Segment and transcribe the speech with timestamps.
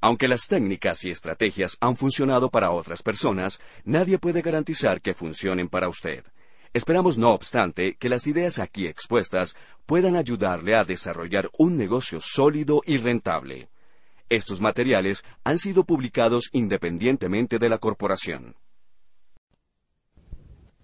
[0.00, 5.68] Aunque las técnicas y estrategias han funcionado para otras personas, nadie puede garantizar que funcionen
[5.68, 6.24] para usted.
[6.72, 9.56] Esperamos, no obstante, que las ideas aquí expuestas
[9.86, 13.68] puedan ayudarle a desarrollar un negocio sólido y rentable.
[14.28, 18.54] Estos materiales han sido publicados independientemente de la corporación.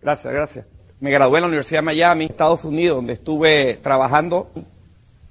[0.00, 0.66] Gracias, gracias.
[1.00, 4.50] Me gradué en la Universidad de Miami, Estados Unidos, donde estuve trabajando,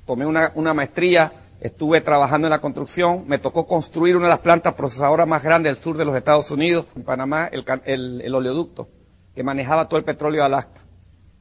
[0.06, 4.74] tomé una, maestría, estuve trabajando en la construcción, me tocó construir una de las plantas
[4.74, 7.50] procesadoras más grandes del sur de los Estados Unidos, en Panamá,
[7.86, 8.90] el, oleoducto,
[9.34, 10.82] que manejaba todo el petróleo de Alaska.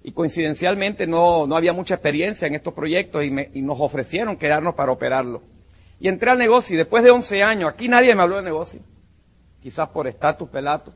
[0.01, 3.31] Y coincidencialmente no, había mucha experiencia en estos proyectos y,
[3.63, 5.43] nos ofrecieron quedarnos para operarlo.
[5.99, 8.81] Y entré al negocio y después de 11 años, aquí nadie me habló de negocio,
[9.61, 10.95] quizás por estatus pelato,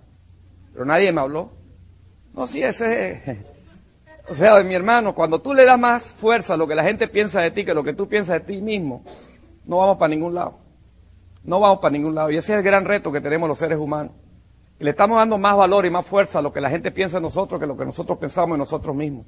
[0.72, 1.50] pero nadie me habló.
[2.32, 3.55] No, sí, ese es...
[4.28, 7.06] O sea, mi hermano, cuando tú le das más fuerza a lo que la gente
[7.06, 9.04] piensa de ti que lo que tú piensas de ti mismo,
[9.64, 10.58] no vamos para ningún lado.
[11.44, 12.30] No vamos para ningún lado.
[12.30, 14.12] Y ese es el gran reto que tenemos los seres humanos.
[14.78, 17.22] Le estamos dando más valor y más fuerza a lo que la gente piensa de
[17.22, 19.26] nosotros que lo que nosotros pensamos de nosotros mismos.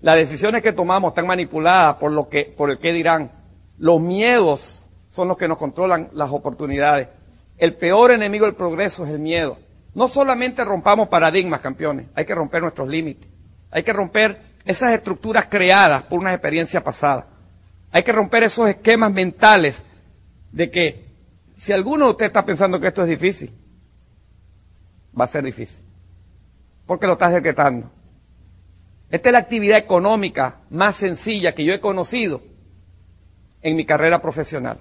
[0.00, 3.32] Las decisiones que tomamos están manipuladas por lo que, por el que dirán.
[3.78, 7.08] Los miedos son los que nos controlan las oportunidades.
[7.58, 9.58] El peor enemigo del progreso es el miedo.
[9.94, 13.35] No solamente rompamos paradigmas, campeones, hay que romper nuestros límites.
[13.76, 17.26] Hay que romper esas estructuras creadas por una experiencia pasada.
[17.92, 19.84] Hay que romper esos esquemas mentales
[20.50, 21.04] de que
[21.56, 23.52] si alguno de ustedes está pensando que esto es difícil,
[25.18, 25.84] va a ser difícil.
[26.86, 27.90] Porque lo está decretando.
[29.10, 32.40] Esta es la actividad económica más sencilla que yo he conocido
[33.60, 34.78] en mi carrera profesional.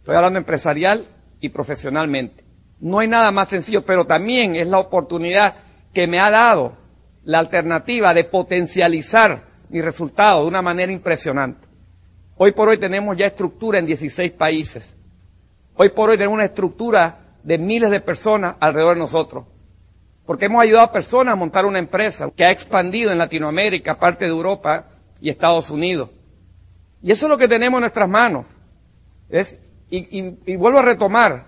[0.00, 1.08] Estoy hablando empresarial
[1.40, 2.44] y profesionalmente.
[2.80, 5.54] No hay nada más sencillo, pero también es la oportunidad
[5.94, 6.84] que me ha dado
[7.26, 11.66] la alternativa de potencializar mi resultado de una manera impresionante.
[12.36, 14.94] Hoy por hoy tenemos ya estructura en 16 países.
[15.74, 19.44] Hoy por hoy tenemos una estructura de miles de personas alrededor de nosotros.
[20.24, 24.24] Porque hemos ayudado a personas a montar una empresa que ha expandido en Latinoamérica, parte
[24.24, 24.86] de Europa
[25.20, 26.10] y Estados Unidos.
[27.02, 28.46] Y eso es lo que tenemos en nuestras manos.
[29.90, 29.98] Y,
[30.46, 31.46] y vuelvo a retomar,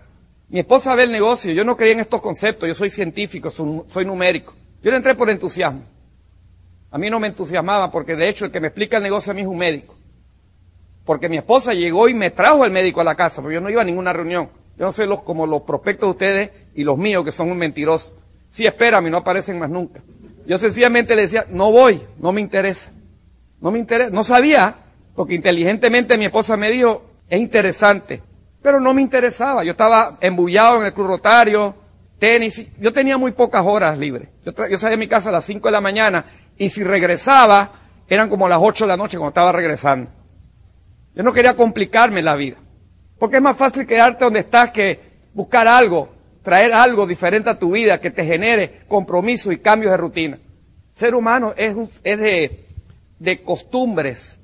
[0.48, 4.04] mi esposa ve el negocio, yo no creía en estos conceptos, yo soy científico, soy
[4.04, 4.54] numérico.
[4.82, 5.82] Yo le entré por entusiasmo.
[6.90, 9.34] A mí no me entusiasmaba porque de hecho el que me explica el negocio a
[9.34, 9.94] mí es un médico.
[11.04, 13.70] Porque mi esposa llegó y me trajo el médico a la casa, porque yo no
[13.70, 14.50] iba a ninguna reunión.
[14.78, 17.58] Yo no sé los, como los prospectos de ustedes y los míos que son un
[17.58, 18.14] mentiroso.
[18.50, 20.00] Sí, espérame, no aparecen más nunca.
[20.46, 22.92] Yo sencillamente le decía, no voy, no me interesa.
[23.60, 24.76] No me interesa, no sabía,
[25.14, 28.22] porque inteligentemente mi esposa me dijo, es interesante,
[28.62, 29.64] pero no me interesaba.
[29.64, 31.74] Yo estaba embullado en el Club Rotario,
[32.18, 32.64] tenis.
[32.78, 34.28] Yo tenía muy pocas horas libres.
[34.44, 36.24] Yo, salía de mi casa a las 5 de la mañana
[36.56, 37.72] y si regresaba
[38.08, 40.10] eran como las 8 de la noche cuando estaba regresando.
[41.14, 42.56] Yo no quería complicarme la vida.
[43.18, 45.00] Porque es más fácil quedarte donde estás que
[45.34, 46.08] buscar algo,
[46.42, 50.38] traer algo diferente a tu vida que te genere compromiso y cambios de rutina.
[50.94, 52.66] Ser humano es, es de,
[53.18, 54.38] de costumbres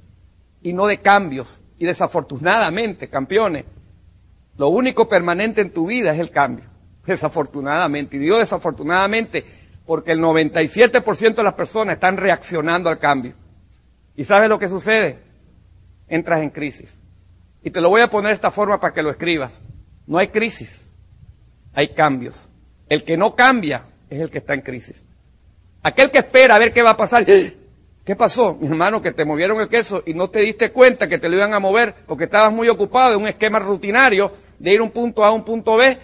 [0.63, 1.63] y no de cambios.
[1.79, 3.65] Y desafortunadamente, campeones,
[4.57, 6.74] lo único permanente en tu vida es el cambio.
[7.07, 8.17] Desafortunadamente.
[8.17, 9.45] Y digo desafortunadamente
[9.87, 13.35] porque el 97% de las personas están reaccionando al cambio.
[14.17, 15.19] ¿Y sabes lo que sucede?
[16.09, 16.99] Entras en crisis.
[17.63, 19.61] Y te lo voy a poner de esta forma para que lo escribas.
[20.07, 20.89] No hay crisis,
[21.73, 22.51] hay cambios.
[22.89, 25.05] El que no cambia es el que está en crisis.
[25.83, 27.25] Aquel que espera a ver qué va a pasar.
[27.25, 28.57] ¿Qué pasó?
[28.61, 31.37] Mi hermano, que te movieron el queso y no te diste cuenta que te lo
[31.37, 35.25] iban a mover porque estabas muy ocupado en un esquema rutinario de ir un punto
[35.25, 35.99] A a un punto B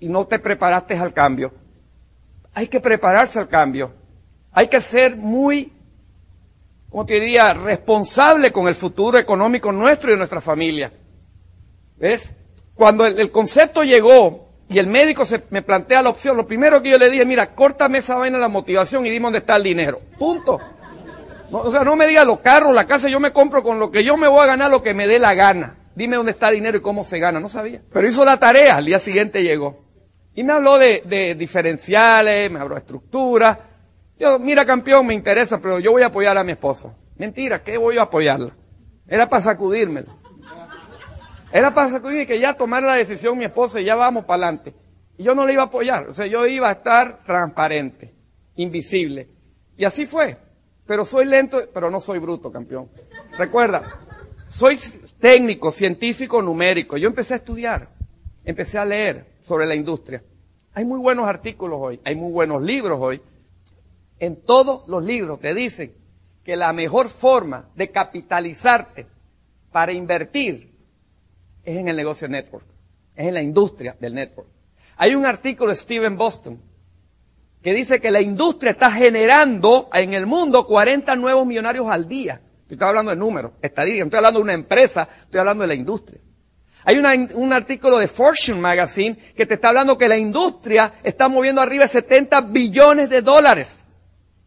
[0.00, 1.52] y no te preparaste al cambio.
[2.54, 3.92] Hay que prepararse al cambio.
[4.52, 5.72] Hay que ser muy,
[6.88, 10.92] como te diría, responsable con el futuro económico nuestro y de nuestra familia.
[11.96, 12.34] ¿Ves?
[12.74, 16.98] Cuando el, concepto llegó y el médico me plantea la opción, lo primero que yo
[16.98, 20.00] le dije, mira, córtame esa vaina de la motivación y dime dónde está el dinero.
[20.18, 20.60] Punto.
[21.50, 24.04] o sea, no me digas los carros, la casa, yo me compro con lo que
[24.04, 25.78] yo me voy a ganar lo que me dé la gana.
[25.94, 27.40] Dime dónde está el dinero y cómo se gana.
[27.40, 27.80] No sabía.
[27.90, 29.85] Pero hizo la tarea, al día siguiente llegó.
[30.36, 33.58] Y me habló de, diferenciales, me habló de estructura.
[34.18, 36.94] Yo, mira campeón, me interesa, pero yo voy a apoyar a mi esposa.
[37.16, 38.54] Mentira, ¿qué voy a apoyarla?
[39.08, 40.14] Era para sacudírmela.
[41.50, 44.74] Era para sacudirme que ya tomara la decisión mi esposa y ya vamos para adelante.
[45.16, 46.06] Y yo no le iba a apoyar.
[46.10, 48.12] O sea, yo iba a estar transparente,
[48.56, 49.30] invisible.
[49.78, 50.36] Y así fue.
[50.84, 52.90] Pero soy lento, pero no soy bruto, campeón.
[53.38, 54.00] Recuerda,
[54.48, 54.78] soy
[55.18, 56.98] técnico, científico, numérico.
[56.98, 57.88] Yo empecé a estudiar,
[58.44, 60.22] empecé a leer sobre la industria.
[60.74, 63.22] Hay muy buenos artículos hoy, hay muy buenos libros hoy.
[64.18, 65.94] En todos los libros te dicen
[66.44, 69.06] que la mejor forma de capitalizarte
[69.72, 70.72] para invertir
[71.64, 72.64] es en el negocio network.
[73.14, 74.48] es en la industria del network.
[74.98, 76.60] Hay un artículo de Steven Boston
[77.62, 82.40] que dice que la industria está generando en el mundo 40 nuevos millonarios al día.
[82.68, 86.20] Estoy hablando de números, estadísticas, estoy hablando de una empresa, estoy hablando de la industria.
[86.88, 91.60] Hay un artículo de Fortune Magazine que te está hablando que la industria está moviendo
[91.60, 93.76] arriba de 70 billones de dólares.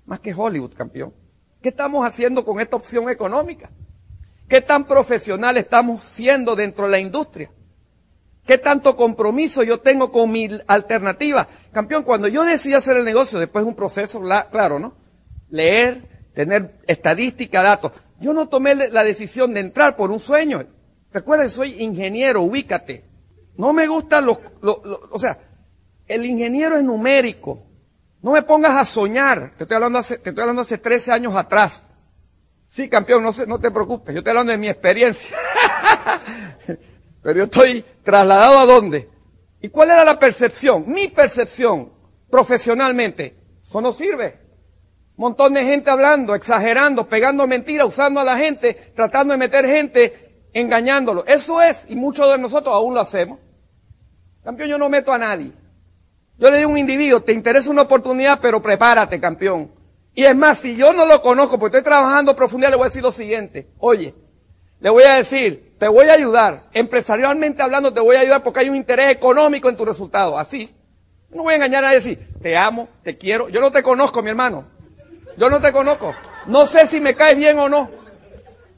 [0.06, 1.14] Más que Hollywood, campeón.
[1.62, 3.70] ¿Qué estamos haciendo con esta opción económica?
[4.48, 7.52] ¿Qué tan profesional estamos siendo dentro de la industria?
[8.48, 11.46] ¿Qué tanto compromiso yo tengo con mi alternativa?
[11.74, 14.94] Campeón, cuando yo decidí hacer el negocio, después de un proceso, claro, ¿no?
[15.50, 17.92] Leer, tener estadística, datos.
[18.22, 20.66] Yo no tomé la decisión de entrar por un sueño.
[21.12, 23.04] Recuerden, soy ingeniero, ubícate.
[23.58, 25.38] No me gustan los, o sea,
[26.08, 27.64] el ingeniero es numérico.
[28.22, 29.54] No me pongas a soñar.
[29.58, 31.84] Te estoy hablando hace, te estoy hablando hace 13 años atrás.
[32.68, 34.14] Sí, campeón, no, no te preocupes.
[34.14, 35.36] Yo estoy hablando de mi experiencia.
[37.24, 39.10] Pero yo estoy trasladado a dónde?
[39.62, 40.86] ¿Y cuál era la percepción?
[40.88, 41.92] Mi percepción,
[42.30, 43.36] profesionalmente.
[43.64, 44.40] Eso no sirve.
[45.18, 50.29] Montón de gente hablando, exagerando, pegando mentiras, usando a la gente, tratando de meter gente
[50.54, 51.26] engañándolo.
[51.26, 53.40] Eso es, y muchos de nosotros aún lo hacemos.
[54.44, 55.52] Campeón, yo no meto a nadie.
[56.38, 59.72] Yo le digo a un individuo, te interesa una oportunidad, pero prepárate, campeón.
[60.16, 62.90] Y es más, si yo no lo conozco, porque estoy trabajando profundidad, le voy a
[62.90, 63.68] decir lo siguiente.
[63.78, 64.16] Oye,
[64.80, 66.64] le voy a decir, te voy a ayudar.
[66.74, 70.38] Empresarialmente hablando, te voy a ayudar porque hay un interés económico en tu resultado.
[70.38, 70.74] Así.
[71.30, 73.50] No voy a engañar a decir, te amo, te quiero.
[73.50, 74.66] Yo no te conozco, mi hermano.
[75.38, 76.16] Yo no te conozco.
[76.48, 77.90] No sé si me caes bien o no.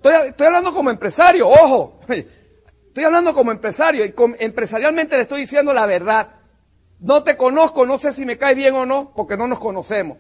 [0.04, 2.00] Estoy, hablando como empresario, ojo.
[2.08, 6.28] Estoy hablando como empresario y empresarialmente le estoy diciendo la verdad.
[7.00, 10.18] No te conozco, no sé si me caes bien o no, porque no nos conocemos.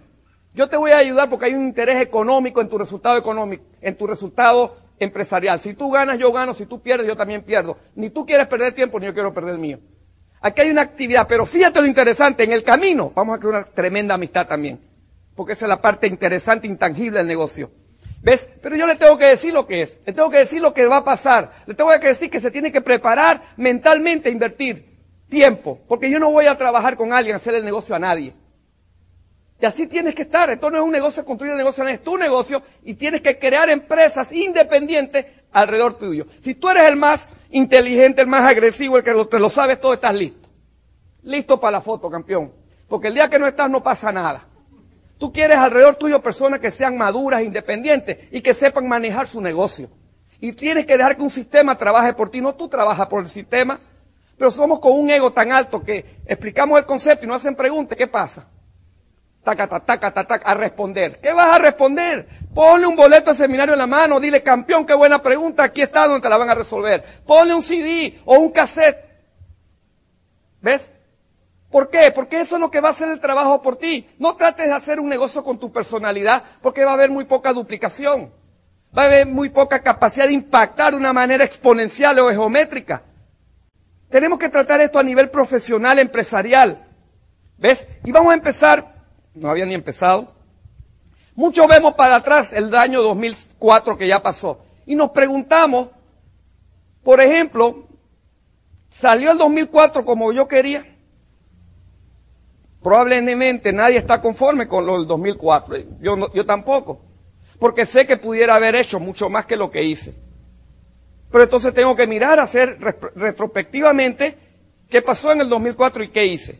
[0.53, 3.97] Yo te voy a ayudar porque hay un interés económico en tu resultado económico, en
[3.97, 5.59] tu resultado empresarial.
[5.59, 6.53] Si tú ganas, yo gano.
[6.53, 7.77] Si tú pierdes, yo también pierdo.
[7.95, 9.79] Ni tú quieres perder tiempo, ni yo quiero perder el mío.
[10.41, 13.63] Aquí hay una actividad, pero fíjate lo interesante, en el camino vamos a crear una
[13.65, 14.79] tremenda amistad también.
[15.35, 17.71] Porque esa es la parte interesante, intangible del negocio.
[18.21, 18.47] ¿Ves?
[18.61, 19.99] Pero yo le tengo que decir lo que es.
[20.05, 21.63] Le tengo que decir lo que va a pasar.
[21.65, 25.79] Le tengo que decir que se tiene que preparar mentalmente a invertir tiempo.
[25.87, 28.33] Porque yo no voy a trabajar con alguien hacer el negocio a nadie.
[29.59, 30.51] Y así tienes que estar.
[30.51, 32.61] Esto no es un negocio, construir un negocio, es tu negocio.
[32.83, 36.27] Y tienes que crear empresas independientes alrededor tuyo.
[36.41, 39.93] Si tú eres el más inteligente, el más agresivo, el que te lo sabes todo,
[39.93, 40.47] estás listo.
[41.23, 42.53] Listo para la foto, campeón.
[42.87, 44.47] Porque el día que no estás no pasa nada.
[45.21, 49.87] Tú quieres alrededor tuyo personas que sean maduras, independientes y que sepan manejar su negocio.
[50.39, 53.29] Y tienes que dejar que un sistema trabaje por ti, no tú trabajas por el
[53.29, 53.79] sistema.
[54.35, 57.95] Pero somos con un ego tan alto que explicamos el concepto y no hacen preguntas,
[57.95, 58.47] ¿qué pasa?
[59.43, 61.19] Taca, taca, taca, a responder.
[61.21, 62.27] ¿Qué vas a responder?
[62.55, 66.07] Ponle un boleto de seminario en la mano, dile, campeón, qué buena pregunta, aquí está
[66.07, 67.21] donde te la van a resolver.
[67.27, 69.05] Ponle un CD o un cassette.
[70.61, 70.89] ¿Ves?
[71.71, 72.11] ¿Por qué?
[72.11, 74.07] Porque eso es lo que va a hacer el trabajo por ti.
[74.19, 77.53] No trates de hacer un negocio con tu personalidad porque va a haber muy poca
[77.53, 78.33] duplicación.
[78.95, 83.03] Va a haber muy poca capacidad de impactar de una manera exponencial o geométrica.
[84.09, 86.85] Tenemos que tratar esto a nivel profesional, empresarial.
[87.57, 87.87] ¿Ves?
[88.03, 88.93] Y vamos a empezar,
[89.33, 90.33] no había ni empezado.
[91.35, 94.59] Muchos vemos para atrás el año 2004 que ya pasó.
[94.85, 95.87] Y nos preguntamos,
[97.01, 97.87] por ejemplo,
[98.89, 100.90] ¿salió el 2004 como yo quería?
[102.81, 105.77] Probablemente nadie está conforme con lo del 2004.
[106.01, 107.01] Yo, yo tampoco.
[107.59, 110.15] Porque sé que pudiera haber hecho mucho más que lo que hice.
[111.31, 112.77] Pero entonces tengo que mirar, hacer
[113.15, 114.37] retrospectivamente
[114.89, 116.59] qué pasó en el 2004 y qué hice.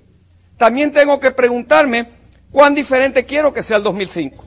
[0.57, 2.07] También tengo que preguntarme
[2.51, 4.45] cuán diferente quiero que sea el 2005.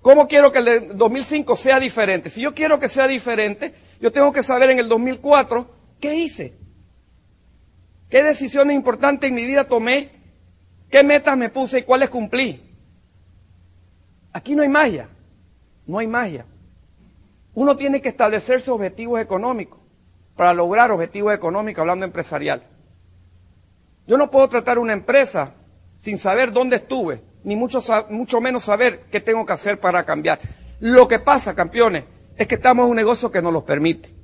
[0.00, 2.30] ¿Cómo quiero que el 2005 sea diferente?
[2.30, 5.68] Si yo quiero que sea diferente, yo tengo que saber en el 2004
[6.00, 6.54] qué hice.
[8.08, 10.23] ¿Qué decisiones importantes en mi vida tomé
[10.94, 12.62] ¿Qué metas me puse y cuáles cumplí?
[14.32, 15.08] Aquí no hay magia,
[15.88, 16.46] no hay magia.
[17.52, 19.80] Uno tiene que establecerse objetivos económicos
[20.36, 22.62] para lograr objetivos económicos hablando empresarial.
[24.06, 25.54] Yo no puedo tratar una empresa
[25.96, 30.38] sin saber dónde estuve, ni mucho, mucho menos saber qué tengo que hacer para cambiar.
[30.78, 32.04] Lo que pasa, campeones,
[32.36, 34.14] es que estamos en un negocio que nos lo permite.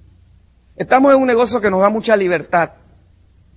[0.77, 2.75] Estamos en un negocio que nos da mucha libertad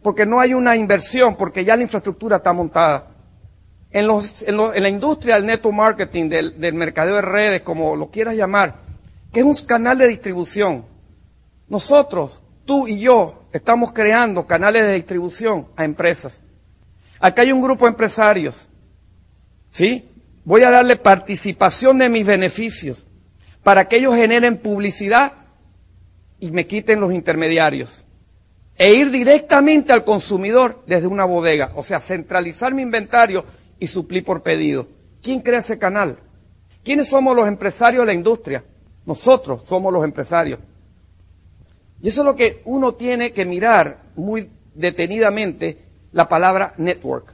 [0.03, 3.07] porque no hay una inversión, porque ya la infraestructura está montada.
[3.89, 8.75] En, la industria del network marketing, del, del mercadeo de redes, como lo quieras llamar,
[9.31, 10.85] que es un canal de distribución.
[11.67, 16.41] Nosotros, tú y yo, estamos creando canales de distribución a empresas.
[17.19, 18.67] Acá hay un grupo de empresarios.
[19.69, 20.09] ¿Sí?
[20.43, 23.07] Voy a darle participación de mis beneficios
[23.63, 25.33] para que ellos generen publicidad
[26.39, 28.05] y me quiten los intermediarios.
[28.77, 31.71] E ir directamente al consumidor desde una bodega.
[31.75, 33.45] O sea, centralizar mi inventario
[33.79, 34.87] y suplir por pedido.
[35.21, 36.17] ¿Quién crea ese canal?
[36.83, 38.63] ¿Quiénes somos los empresarios de la industria?
[39.05, 40.59] Nosotros somos los empresarios.
[42.01, 45.77] Y eso es lo que uno tiene que mirar muy detenidamente,
[46.11, 47.33] la palabra network.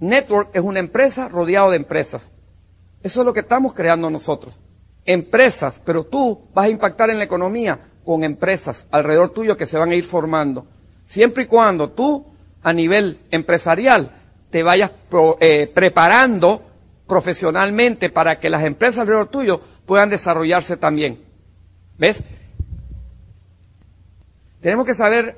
[0.00, 2.32] Network es una empresa rodeado de empresas.
[3.02, 4.58] Eso es lo que estamos creando nosotros.
[5.04, 9.78] Empresas, pero tú vas a impactar en la economía con empresas alrededor tuyo que se
[9.78, 10.66] van a ir formando.
[11.04, 12.26] Siempre y cuando tú,
[12.62, 14.12] a nivel empresarial,
[14.50, 14.90] te vayas
[15.40, 16.62] eh, preparando
[17.06, 21.20] profesionalmente para que las empresas alrededor tuyo puedan desarrollarse también.
[21.98, 22.22] ¿Ves?
[24.60, 25.36] Tenemos que saber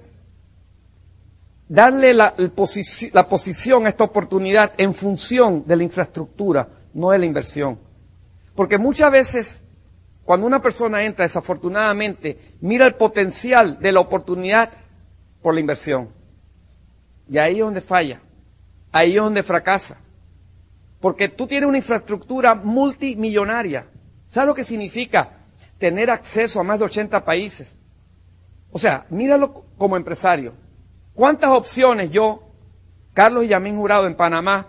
[1.69, 7.25] darle la, la posición a esta oportunidad en función de la infraestructura, no de la
[7.27, 7.79] inversión.
[8.55, 9.62] Porque muchas veces,
[10.25, 14.71] cuando una persona entra, desafortunadamente, mira el potencial de la oportunidad
[15.43, 16.11] por la inversión.
[17.29, 18.21] Y ahí es donde falla.
[18.93, 19.99] Ahí es donde fracasa.
[21.01, 23.87] Porque tú tienes una infraestructura multimillonaria.
[24.29, 25.31] ¿Sabes lo que significa
[25.79, 27.77] tener acceso a más de 80 países?
[28.71, 30.55] O sea, míralo como empresario.
[31.15, 32.53] ¿Cuántas opciones yo,
[33.13, 34.69] Carlos y Yamín Jurado en Panamá,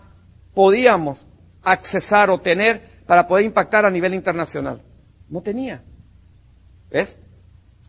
[0.53, 1.27] podíamos
[1.61, 4.81] accesar o tener para poder impactar a nivel internacional?
[5.29, 5.83] No tenía.
[6.91, 7.17] ¿Ves?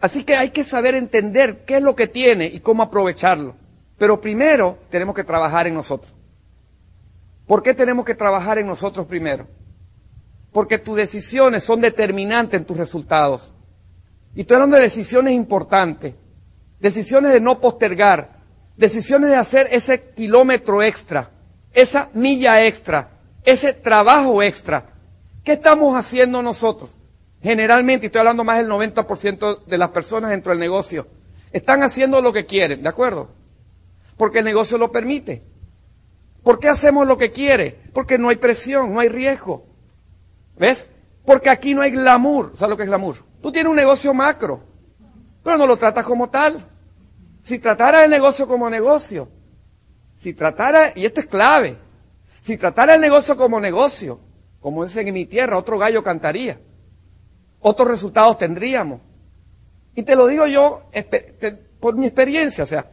[0.01, 3.57] Así que hay que saber entender qué es lo que tiene y cómo aprovecharlo.
[3.99, 6.15] Pero primero tenemos que trabajar en nosotros.
[7.47, 9.47] ¿Por qué tenemos que trabajar en nosotros primero?
[10.53, 13.53] Porque tus decisiones son determinantes en tus resultados.
[14.35, 16.15] Y estoy hablando de decisiones importantes,
[16.81, 18.41] decisiones de no postergar,
[18.77, 21.31] decisiones de hacer ese kilómetro extra,
[21.73, 23.11] esa milla extra,
[23.45, 24.87] ese trabajo extra.
[25.45, 26.91] ¿Qué estamos haciendo nosotros?
[27.45, 31.07] Generalmente, estoy hablando más del 90% de las personas dentro del negocio,
[31.53, 33.33] están haciendo lo que quieren, ¿de acuerdo?
[34.17, 35.43] Porque el negocio lo permite.
[36.43, 37.83] ¿Por qué hacemos lo que quiere?
[37.93, 39.67] Porque no hay presión, no hay riesgo.
[40.57, 40.89] ¿Ves?
[41.27, 42.53] Porque aquí no hay glamour.
[42.55, 43.17] ¿Sabes lo que es glamour?
[43.43, 44.65] Tú tienes un negocio macro,
[45.43, 46.67] pero no lo tratas como tal.
[47.43, 49.29] Si tratara el negocio como negocio,
[50.17, 51.77] si tratara, y esto es clave,
[52.41, 54.19] si tratara el negocio como negocio,
[54.61, 56.59] como dicen en mi tierra, otro gallo cantaría.
[57.67, 59.01] Otros resultados tendríamos.
[59.95, 60.83] Y te lo digo yo
[61.81, 62.85] por mi experiencia, o sea,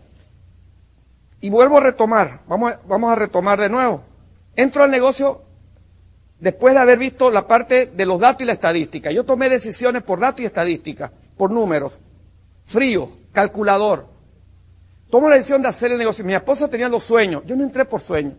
[1.42, 4.02] y vuelvo a retomar, vamos vamos a retomar de nuevo.
[4.56, 5.42] Entro al negocio
[6.40, 9.12] después de haber visto la parte de los datos y la estadística.
[9.12, 12.00] Yo tomé decisiones por datos y estadística, por números,
[12.64, 14.08] frío, calculador.
[15.10, 16.24] Tomo la decisión de hacer el negocio.
[16.24, 18.38] Mi esposa tenía los sueños, yo no entré por sueño.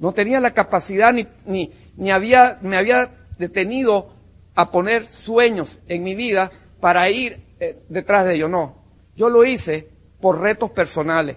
[0.00, 4.17] No tenía la capacidad ni, ni, ni había, me había detenido
[4.58, 6.50] a poner sueños en mi vida
[6.80, 8.50] para ir eh, detrás de ellos.
[8.50, 8.74] No,
[9.14, 9.88] yo lo hice
[10.20, 11.36] por retos personales.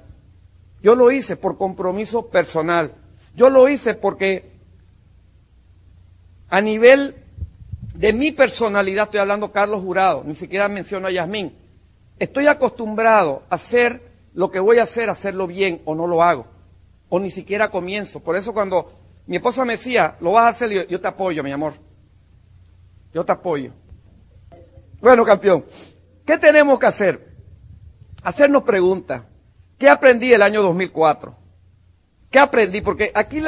[0.82, 2.96] Yo lo hice por compromiso personal.
[3.36, 4.54] Yo lo hice porque
[6.50, 7.13] a nivel
[7.94, 11.56] de mi personalidad, estoy hablando Carlos Jurado, ni siquiera menciono a Yasmín,
[12.18, 14.01] estoy acostumbrado a hacer
[14.34, 16.48] lo que voy a hacer, hacerlo bien o no lo hago,
[17.08, 18.22] o ni siquiera comienzo.
[18.22, 18.94] Por eso cuando
[19.28, 21.90] mi esposa me decía, lo vas a hacer, yo, yo te apoyo, mi amor.
[23.13, 23.72] Yo te apoyo.
[25.01, 25.65] Bueno, campeón,
[26.25, 27.36] ¿qué tenemos que hacer?
[28.24, 29.24] Hacernos preguntas.
[29.77, 31.36] ¿Qué aprendí el año 2004?
[32.30, 32.82] ¿Qué aprendí?
[32.82, 33.44] Porque aquí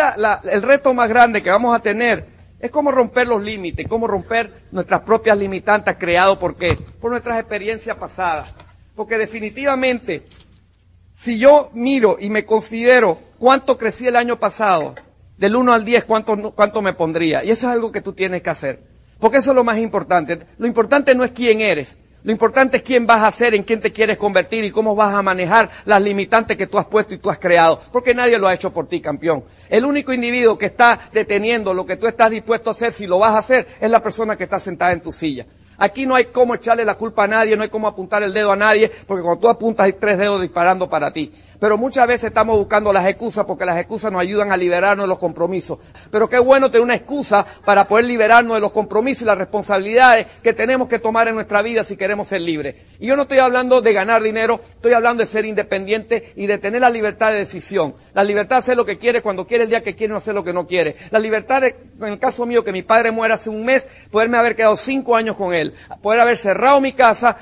[0.52, 2.28] el reto más grande que vamos a tener
[2.60, 6.76] es cómo romper los límites, cómo romper nuestras propias limitantes creadas por qué?
[7.00, 8.54] Por nuestras experiencias pasadas.
[8.96, 10.26] Porque definitivamente,
[11.14, 14.96] si yo miro y me considero cuánto crecí el año pasado,
[15.38, 17.44] del 1 al 10, cuánto, cuánto me pondría.
[17.44, 18.93] Y eso es algo que tú tienes que hacer.
[19.24, 20.38] Porque eso es lo más importante.
[20.58, 23.80] Lo importante no es quién eres, lo importante es quién vas a ser, en quién
[23.80, 27.20] te quieres convertir y cómo vas a manejar las limitantes que tú has puesto y
[27.20, 27.80] tú has creado.
[27.94, 29.46] Porque nadie lo ha hecho por ti, campeón.
[29.70, 33.18] El único individuo que está deteniendo lo que tú estás dispuesto a hacer, si lo
[33.18, 35.46] vas a hacer, es la persona que está sentada en tu silla.
[35.78, 38.52] Aquí no hay cómo echarle la culpa a nadie, no hay cómo apuntar el dedo
[38.52, 41.32] a nadie, porque cuando tú apuntas hay tres dedos disparando para ti.
[41.64, 45.08] Pero muchas veces estamos buscando las excusas porque las excusas nos ayudan a liberarnos de
[45.08, 45.80] los compromisos.
[46.12, 50.28] Pero qué bueno tener una excusa para poder liberarnos de los compromisos y las responsabilidades
[50.44, 52.76] que tenemos que tomar en nuestra vida si queremos ser libres.
[53.00, 56.58] Y yo no estoy hablando de ganar dinero, estoy hablando de ser independiente y de
[56.58, 57.96] tener la libertad de decisión.
[58.14, 60.36] La libertad de hacer lo que quiere cuando quiere el día que quiere no hacer
[60.36, 60.98] lo que no quiere.
[61.12, 64.38] La libertad de, en el caso mío, que mi padre muera hace un mes, poderme
[64.38, 67.38] haber quedado cinco años con él, poder haber cerrado mi casa,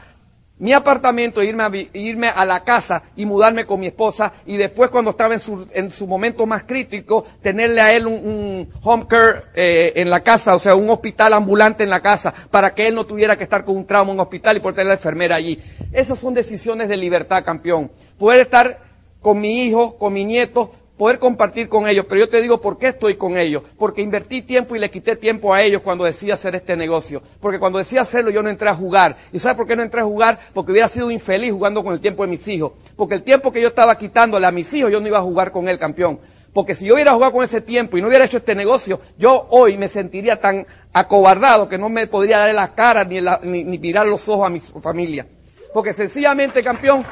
[0.62, 4.92] mi apartamento, irme a, irme a la casa y mudarme con mi esposa y después
[4.92, 9.42] cuando estaba en su, en su momento más crítico, tenerle a él un, home care
[9.56, 12.94] eh, en la casa, o sea, un hospital ambulante en la casa, para que él
[12.94, 15.36] no tuviera que estar con un trauma en un hospital y por tener la enfermera
[15.36, 15.60] allí.
[15.92, 17.92] Esas son decisiones de libertad, campeón.
[18.20, 18.80] poder estar
[19.20, 22.06] con mi hijo, con mi nieto, poder compartir con ellos.
[22.08, 23.64] Pero yo te digo por qué estoy con ellos.
[23.76, 27.24] Porque invertí tiempo y le quité tiempo a ellos cuando decidí hacer este negocio.
[27.40, 29.18] Porque cuando decidí hacerlo yo no entré a jugar.
[29.34, 30.40] ¿Y sabes por qué no entré a jugar?
[30.54, 32.74] Porque hubiera sido infeliz jugando con el tiempo de mis hijos.
[32.96, 35.52] Porque el tiempo que yo estaba quitándole a mis hijos yo no iba a jugar
[35.52, 36.20] con el campeón.
[36.54, 39.48] Porque si yo hubiera jugado con ese tiempo y no hubiera hecho este negocio, yo
[39.50, 44.06] hoy me sentiría tan acobardado que no me podría dar la cara ni, ni mirar
[44.06, 45.26] los ojos a mi familia.
[45.74, 47.06] Porque sencillamente, campeón,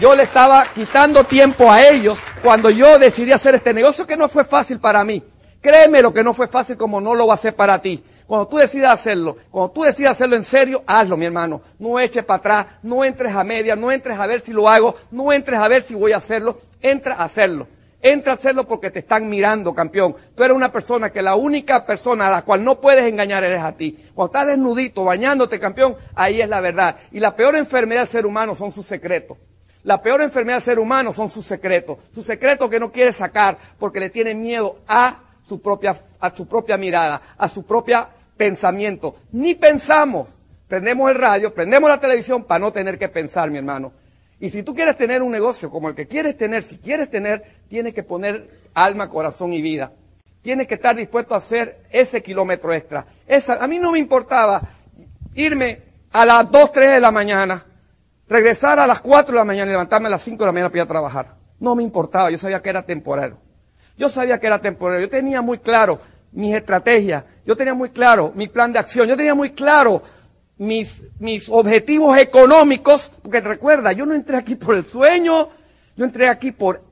[0.00, 4.28] yo le estaba quitando tiempo a ellos cuando yo decidí hacer este negocio que no
[4.28, 5.22] fue fácil para mí.
[5.60, 8.02] Créeme lo que no fue fácil como no lo va a hacer para ti.
[8.26, 11.62] Cuando tú decidas hacerlo, cuando tú decidas hacerlo en serio, hazlo, mi hermano.
[11.78, 14.96] No eches para atrás, no entres a media, no entres a ver si lo hago,
[15.10, 17.68] no entres a ver si voy a hacerlo, entra a hacerlo.
[18.04, 20.16] Entra a hacerlo porque te están mirando, campeón.
[20.34, 23.62] Tú eres una persona que la única persona a la cual no puedes engañar eres
[23.62, 23.96] a ti.
[24.12, 26.96] Cuando estás desnudito, bañándote, campeón, ahí es la verdad.
[27.12, 29.38] Y la peor enfermedad del ser humano son sus secretos.
[29.84, 31.98] La peor enfermedad del ser humano son sus secretos.
[32.10, 36.48] Sus secretos que no quiere sacar porque le tiene miedo a su propia, a su
[36.48, 39.14] propia mirada, a su propio pensamiento.
[39.30, 40.36] Ni pensamos.
[40.66, 43.92] Prendemos el radio, prendemos la televisión para no tener que pensar, mi hermano.
[44.42, 47.44] Y si tú quieres tener un negocio como el que quieres tener, si quieres tener,
[47.68, 49.92] tienes que poner alma, corazón y vida.
[50.42, 53.06] Tienes que estar dispuesto a hacer ese kilómetro extra.
[53.24, 54.60] Esa, a mí no me importaba
[55.36, 57.64] irme a las 2, 3 de la mañana,
[58.28, 60.70] regresar a las 4 de la mañana y levantarme a las 5 de la mañana
[60.70, 61.36] para ir a trabajar.
[61.60, 63.36] No me importaba, yo sabía que era temporal.
[63.96, 65.00] Yo sabía que era temporal.
[65.00, 66.00] Yo tenía muy claro
[66.32, 70.02] mis estrategias, yo tenía muy claro mi plan de acción, yo tenía muy claro
[70.58, 75.48] mis, mis objetivos económicos, porque recuerda, yo no entré aquí por el sueño,
[75.96, 76.82] yo entré aquí por,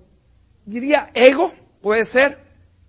[0.65, 2.39] diría, ego, puede ser.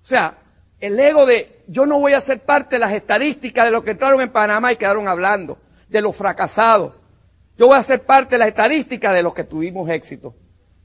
[0.02, 0.38] O sea,
[0.80, 3.92] el ego de yo no voy a ser parte de las estadísticas de los que
[3.92, 6.94] entraron en Panamá y quedaron hablando, de los fracasados.
[7.58, 10.36] Yo voy a ser parte de las estadísticas de los que tuvimos éxito.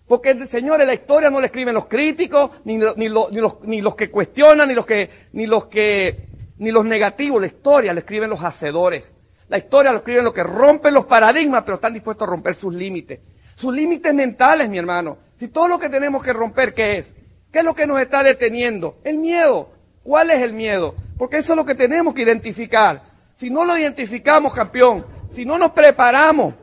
[0.06, 4.10] Porque, señores, la historia no la escriben los críticos, ni, ni, los, ni los que
[4.10, 7.40] cuestionan, ni los que, ni los que, ni los negativos.
[7.40, 9.12] La historia la escriben los hacedores.
[9.48, 12.74] La historia lo escriben los que rompen los paradigmas, pero están dispuestos a romper sus
[12.74, 13.20] límites.
[13.54, 15.18] Sus límites mentales, mi hermano.
[15.36, 17.14] Si todo lo que tenemos que romper, ¿qué es?
[17.52, 18.98] ¿Qué es lo que nos está deteniendo?
[19.04, 19.70] El miedo.
[20.02, 20.94] ¿Cuál es el miedo?
[21.16, 23.02] Porque eso es lo que tenemos que identificar.
[23.34, 26.54] Si no lo identificamos, campeón, si no nos preparamos,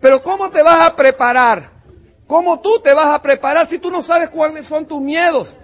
[0.00, 1.70] pero ¿cómo te vas a preparar?
[2.26, 5.58] ¿Cómo tú te vas a preparar si tú no sabes cuáles son tus miedos?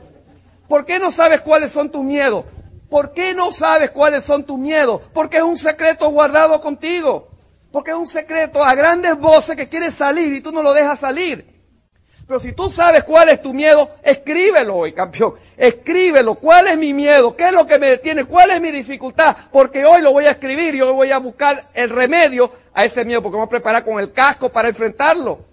[0.68, 2.44] ¿Por qué no sabes cuáles son tus miedos?
[2.90, 5.00] ¿Por qué no sabes cuáles son tus miedos?
[5.14, 7.28] Porque es un secreto guardado contigo.
[7.70, 10.98] Porque es un secreto a grandes voces que quieres salir y tú no lo dejas
[10.98, 11.46] salir.
[12.26, 15.34] Pero si tú sabes cuál es tu miedo, escríbelo hoy, campeón.
[15.56, 16.34] Escríbelo.
[16.34, 17.36] ¿Cuál es mi miedo?
[17.36, 18.24] ¿Qué es lo que me detiene?
[18.24, 19.36] ¿Cuál es mi dificultad?
[19.52, 23.04] Porque hoy lo voy a escribir y hoy voy a buscar el remedio a ese
[23.04, 25.44] miedo porque voy a preparar con el casco para enfrentarlo.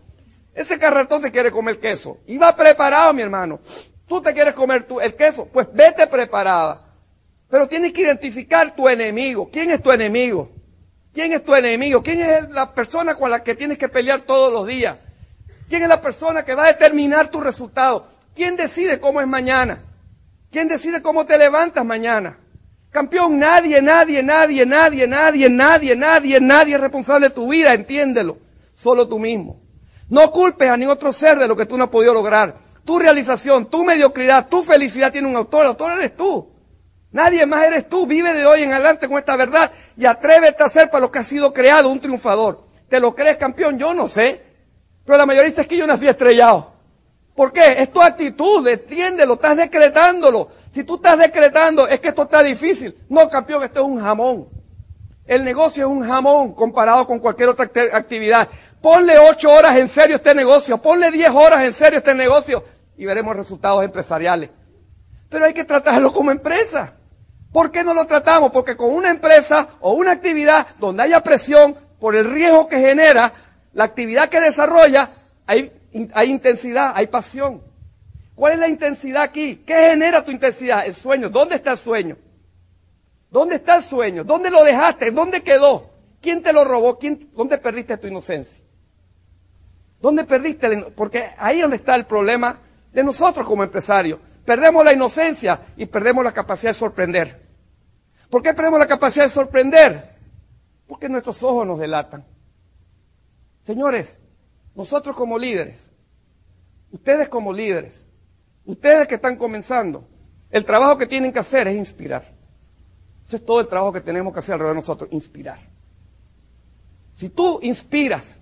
[0.56, 2.18] Ese carretón se quiere comer queso.
[2.26, 3.60] Y va preparado, mi hermano.
[4.08, 5.46] Tú te quieres comer el queso.
[5.46, 6.87] Pues vete preparada.
[7.50, 9.50] Pero tienes que identificar tu enemigo.
[9.52, 10.52] ¿Quién es tu enemigo?
[11.14, 12.04] ¿Quién es tu enemigo?
[12.04, 14.98] ¿Quién es la persona con la que tienes que pelear todos los días?
[15.70, 18.08] ¿Quién es la persona que va a determinar tu resultado?
[18.36, 19.80] ¿Quién decide cómo es mañana?
[20.52, 22.38] ¿Quién decide cómo te levantas mañana?
[22.92, 28.38] Campeón, nadie, nadie, nadie, nadie, nadie, nadie, nadie, nadie es responsable de tu vida, entiéndelo.
[28.74, 29.62] Solo tú mismo.
[30.10, 32.56] No culpes a ningún otro ser de lo que tú no has podido lograr.
[32.86, 35.62] Tu realización, tu mediocridad, tu felicidad tiene un autor.
[35.62, 36.57] El autor eres tú.
[37.18, 38.06] Nadie más eres tú.
[38.06, 41.18] Vive de hoy en adelante con esta verdad y atrévete a ser para lo que
[41.18, 42.68] has sido creado un triunfador.
[42.88, 43.80] ¿Te lo crees campeón?
[43.80, 44.40] Yo no sé.
[45.04, 46.74] Pero la mayoría dice que yo nací estrellado.
[47.36, 47.82] ¿Por qué?
[47.82, 50.50] Es tu actitud, entiéndelo, estás decretándolo.
[50.72, 52.96] Si tú estás decretando, es que esto está difícil.
[53.10, 54.50] No, campeón, esto es un jamón.
[55.26, 58.48] El negocio es un jamón comparado con cualquier otra actividad.
[58.80, 62.64] Ponle ocho horas en serio este negocio, ponle diez horas en serio este negocio
[62.96, 64.52] y veremos resultados empresariales.
[65.30, 66.94] Pero hay que tratarlo como empresa.
[67.58, 68.52] ¿Por qué no lo tratamos?
[68.52, 73.34] Porque con una empresa o una actividad donde haya presión por el riesgo que genera,
[73.74, 75.10] la actividad que desarrolla,
[75.48, 75.72] hay,
[76.28, 77.64] intensidad, hay pasión.
[78.36, 79.64] ¿Cuál es la intensidad aquí?
[79.66, 80.86] ¿Qué genera tu intensidad?
[80.86, 81.30] El sueño.
[81.30, 82.16] ¿Dónde está el sueño?
[83.32, 84.24] ¿Dónde está el sueño?
[84.24, 85.10] ¿Dónde lo dejaste?
[85.10, 85.90] ¿Dónde quedó?
[86.22, 87.00] ¿Quién te lo robó?
[87.00, 88.64] ¿Quién, ¿Dónde perdiste tu inocencia?
[90.00, 90.92] ¿Dónde perdiste?
[90.96, 92.60] Porque ahí es donde está el problema
[92.94, 94.20] de nosotros como empresarios.
[94.46, 97.47] Perdemos la inocencia y perdemos la capacidad de sorprender.
[98.30, 100.18] ¿Por qué perdemos la capacidad de sorprender?
[100.88, 102.26] Porque nuestros ojos nos delatan.
[103.64, 104.18] Señores,
[104.76, 105.92] nosotros como líderes,
[106.92, 108.06] ustedes como líderes,
[108.66, 110.08] ustedes que están comenzando,
[110.50, 112.24] el trabajo que tienen que hacer es inspirar.
[113.26, 115.60] Ese es todo el trabajo que tenemos que hacer alrededor de nosotros, inspirar.
[117.16, 118.40] Si tú inspiras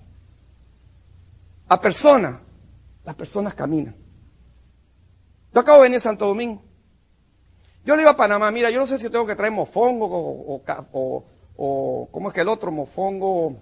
[1.67, 2.36] a personas
[3.06, 3.95] Las personas caminan.
[5.54, 6.63] Yo acabo de venir a Santo Domingo.
[7.86, 10.62] Yo le iba a Panamá, mira, yo no sé si tengo que traer mofongo o,
[10.91, 12.71] o, o, ¿cómo es que el otro?
[12.71, 13.56] Mofongo,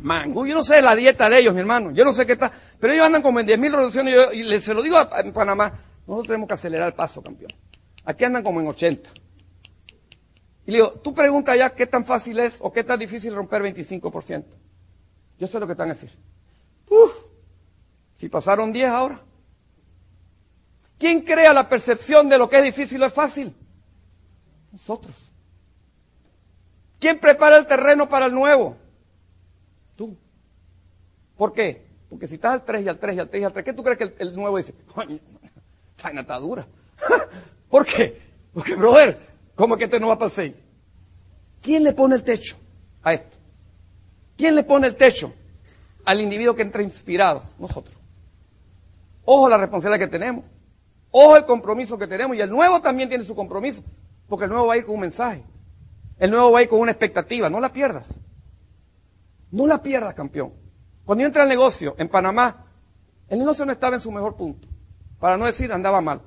[0.00, 0.46] mango.
[0.46, 1.90] Yo no sé la dieta de ellos, mi hermano.
[1.90, 2.52] Yo no sé qué está.
[2.78, 5.72] Pero ellos andan como en 10.000 reducciones y, yo, se lo digo a, Panamá.
[6.06, 7.50] Nosotros tenemos que acelerar el paso, campeón.
[8.04, 9.10] Aquí andan como en 80.
[10.66, 13.62] Y le digo, tú pregunta ya qué tan fácil es o qué tan difícil romper
[13.62, 14.44] 25%.
[15.38, 16.10] Yo sé lo que están a decir.
[16.88, 17.12] Uf,
[18.16, 19.20] si pasaron 10 ahora.
[21.02, 23.52] ¿Quién crea la percepción de lo que es difícil o es fácil?
[24.70, 25.12] Nosotros.
[27.00, 28.76] ¿Quién prepara el terreno para el nuevo?
[29.96, 30.16] Tú.
[31.36, 31.84] ¿Por qué?
[32.08, 33.72] Porque si estás al 3 y al 3 y al 3 y al 3, ¿qué
[33.72, 34.74] tú crees que el, nuevo dice?
[34.94, 35.18] Coño,
[36.20, 36.68] está dura.
[37.68, 38.22] ¿Por qué?
[38.54, 39.18] Porque, brother,
[39.56, 40.54] ¿cómo que este no va para el 6?
[41.62, 42.56] ¿Quién le pone el techo
[43.02, 43.38] a esto?
[44.36, 45.34] ¿Quién le pone el techo
[46.04, 47.42] al individuo que entra inspirado?
[47.58, 47.96] Nosotros.
[49.24, 50.44] Ojo la responsabilidad que tenemos.
[51.12, 52.36] Ojo el compromiso que tenemos.
[52.36, 53.84] Y el nuevo también tiene su compromiso.
[54.28, 55.44] Porque el nuevo va a ir con un mensaje.
[56.18, 57.48] El nuevo va a ir con una expectativa.
[57.48, 58.12] No la pierdas.
[59.50, 60.54] No la pierdas, campeón.
[61.04, 62.66] Cuando yo entré al negocio en Panamá,
[63.28, 64.66] el negocio no estaba en su mejor punto.
[65.20, 66.22] Para no decir andaba mal.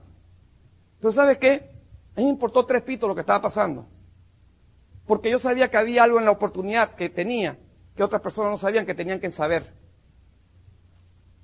[0.99, 1.71] Pero ¿sabes qué?
[2.15, 3.87] A mí me importó tres pitos lo que estaba pasando.
[5.07, 7.57] Porque yo sabía que había algo en la oportunidad que tenía
[7.95, 9.73] que otras personas no sabían que tenían que saber.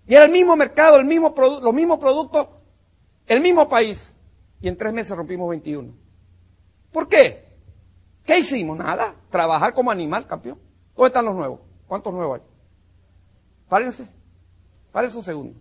[0.08, 2.48] Y era el mismo mercado, el mismo los mismos productos
[3.32, 4.14] el mismo país,
[4.60, 5.94] y en tres meses rompimos 21.
[6.92, 7.56] ¿Por qué?
[8.26, 8.78] ¿Qué hicimos?
[8.78, 9.16] Nada.
[9.30, 10.60] Trabajar como animal, campeón.
[10.98, 11.62] ¿Dónde están los nuevos?
[11.88, 12.46] ¿Cuántos nuevos hay?
[13.70, 14.06] Párense.
[14.92, 15.60] Párense un segundo.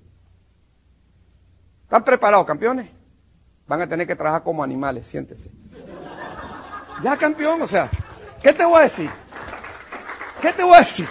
[1.85, 2.91] ¿Están preparados, campeones?
[3.69, 5.53] Van a tener que trabajar como animales, siéntese.
[7.05, 7.89] Ya, campeón, o sea,
[8.43, 9.11] ¿qué te voy a decir?
[10.43, 11.09] ¿Qué te voy a decir?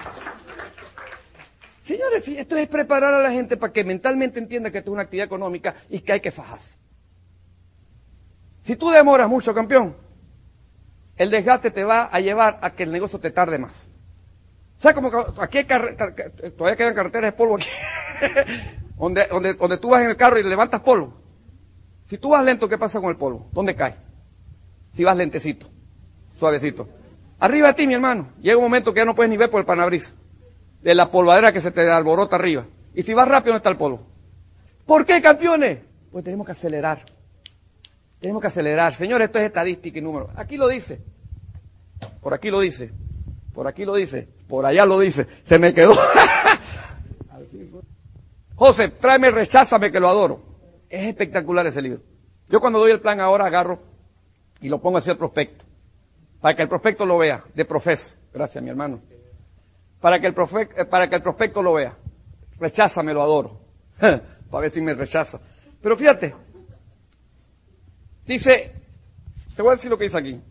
[1.90, 5.02] Señores, esto es preparar a la gente para que mentalmente entienda que esto es una
[5.02, 6.76] actividad económica y que hay que fajarse.
[8.62, 9.96] Si tú demoras mucho, campeón,
[11.18, 13.88] el desgaste te va a llevar a que el negocio te tarde más.
[14.78, 17.70] O sea, como aquí hay todavía quedan carreteras de polvo aquí,
[19.00, 21.16] donde, donde, donde tú vas en el carro y levantas polvo.
[22.06, 23.50] Si tú vas lento, ¿qué pasa con el polvo?
[23.52, 23.96] ¿Dónde cae?
[24.92, 25.66] Si vas lentecito,
[26.38, 26.88] suavecito.
[27.40, 28.34] Arriba de ti, mi hermano.
[28.40, 30.14] Llega un momento que ya no puedes ni ver por el panabrisa
[30.82, 32.66] de la polvadera que se te alborota arriba.
[32.94, 34.02] Y si vas rápido, ¿dónde está el polvo?
[34.86, 35.80] ¿Por qué, campeones?
[36.12, 37.06] Pues tenemos que acelerar.
[38.20, 38.94] Tenemos que acelerar.
[38.94, 40.30] Señores, esto es estadística y número.
[40.36, 41.02] Aquí lo dice.
[42.22, 42.92] Por aquí lo dice.
[43.54, 44.28] Por aquí lo dice.
[44.48, 45.28] Por allá lo dice.
[45.44, 45.94] Se me quedó.
[48.56, 50.42] José, tráeme Recházame que lo adoro.
[50.90, 52.02] Es espectacular ese libro.
[52.50, 53.80] Yo cuando doy el plan ahora agarro
[54.60, 55.66] y lo pongo hacia el prospecto.
[56.42, 58.16] Para que el prospecto lo vea, de profeso.
[58.34, 59.00] Gracias, mi hermano
[60.00, 60.36] para que el,
[60.78, 61.98] eh, para que el prospecto lo vea.
[62.60, 63.62] Recházame, lo adoro.
[64.00, 65.40] para ver si me rechaza.
[65.82, 66.36] Pero fíjate,
[68.26, 68.74] dice,
[69.56, 70.42] te voy a decir lo que dice aquí.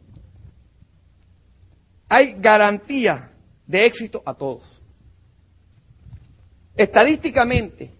[2.08, 3.32] Hay garantía
[3.66, 4.82] de éxito a todos.
[6.76, 7.90] Estadísticamente,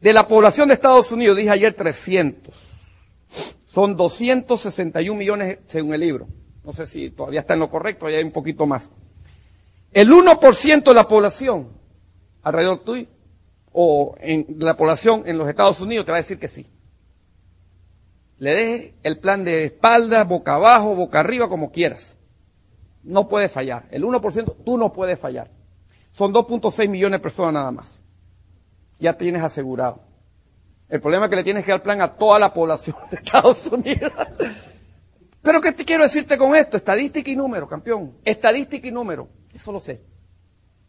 [0.00, 2.54] de la población de Estados Unidos, dije ayer 300,
[3.66, 6.28] son 261 millones según el libro.
[6.64, 8.90] No sé si todavía está en lo correcto, ya hay un poquito más.
[9.96, 11.70] El 1% de la población
[12.42, 13.06] alrededor tuyo
[13.72, 16.66] o en la población en los Estados Unidos te va a decir que sí.
[18.36, 22.14] Le deje el plan de espalda, boca abajo, boca arriba, como quieras.
[23.04, 23.86] No puede fallar.
[23.90, 25.50] El 1% tú no puedes fallar.
[26.12, 28.02] Son 2.6 millones de personas nada más.
[28.98, 30.02] Ya tienes asegurado.
[30.90, 33.66] El problema es que le tienes que dar plan a toda la población de Estados
[33.68, 34.12] Unidos.
[35.40, 36.76] Pero ¿qué te quiero decirte con esto?
[36.76, 38.18] Estadística y número, campeón.
[38.26, 39.26] Estadística y número.
[39.56, 40.02] Eso lo sé.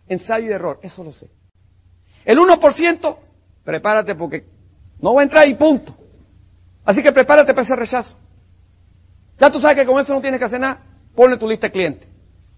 [0.10, 1.30] Ensayo y error, eso lo sé.
[2.26, 3.18] El 1%,
[3.64, 4.46] prepárate porque
[5.00, 5.96] no va a entrar y punto.
[6.84, 8.18] Así que prepárate para ese rechazo.
[9.40, 10.84] Ya tú sabes que con eso no tienes que hacer nada.
[11.16, 12.10] Ponle tu lista de clientes.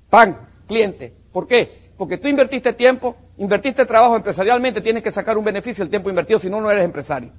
[0.10, 0.36] Pan,
[0.68, 1.16] cliente.
[1.32, 1.92] ¿Por qué?
[1.96, 6.40] Porque tú invertiste tiempo, invertiste trabajo empresarialmente, tienes que sacar un beneficio del tiempo invertido,
[6.40, 7.32] si no, no eres empresario.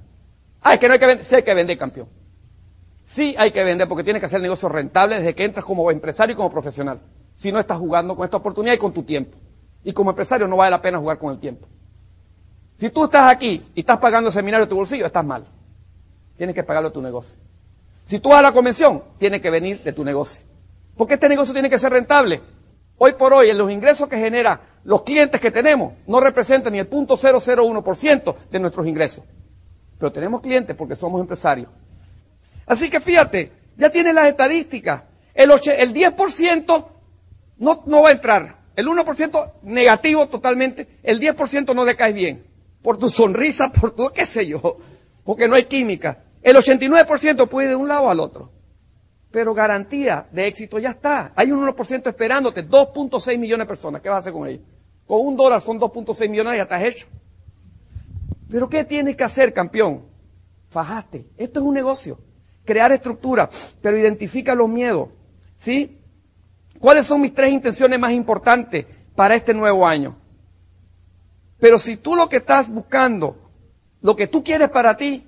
[0.61, 1.25] Ah, es que no hay que vender.
[1.25, 2.07] Sí hay que vender, campeón.
[3.03, 6.33] Sí hay que vender porque tienes que hacer negocios rentables desde que entras como empresario
[6.33, 7.01] y como profesional
[7.41, 9.35] si no estás jugando con esta oportunidad y con tu tiempo.
[9.83, 11.67] Y como empresario no vale la pena jugar con el tiempo.
[12.77, 15.43] Si tú estás aquí y estás pagando el seminario de tu bolsillo, estás mal.
[16.37, 17.39] Tienes que pagarlo de tu negocio.
[18.05, 20.43] Si tú vas a la convención, tiene que venir de tu negocio.
[20.95, 22.43] Porque este negocio tiene que ser rentable.
[22.99, 26.79] Hoy por hoy, en los ingresos que genera los clientes que tenemos, no representan ni
[26.79, 29.23] el punto 001% de nuestros ingresos.
[29.97, 31.69] Pero tenemos clientes porque somos empresarios.
[32.67, 35.01] Así que fíjate, ya tienes las estadísticas.
[35.33, 36.85] El, el 10%
[37.61, 38.57] no, no va a entrar.
[38.75, 42.43] El 1% negativo totalmente, el 10% no le cae bien.
[42.81, 44.79] por tu sonrisa, por tu qué sé yo,
[45.23, 46.23] porque no hay química.
[46.41, 48.51] El 89% puede ir de un lado al otro.
[49.29, 51.31] Pero garantía de éxito ya está.
[51.35, 54.01] Hay un 1% esperándote, 2.6 millones de personas.
[54.01, 54.63] ¿Qué vas a hacer con ellos?
[55.05, 57.07] Con un dólar son 2.6 millones y ya estás hecho.
[58.49, 60.07] Pero ¿qué tienes que hacer, campeón?
[60.69, 61.27] Fajaste.
[61.37, 62.19] Esto es un negocio.
[62.65, 63.49] Crear estructura,
[63.81, 65.09] pero identifica los miedos.
[65.57, 66.00] ¿Sí?
[66.81, 70.17] ¿Cuáles son mis tres intenciones más importantes para este nuevo año?
[71.59, 73.37] Pero si tú lo que estás buscando,
[74.01, 75.27] lo que tú quieres para ti,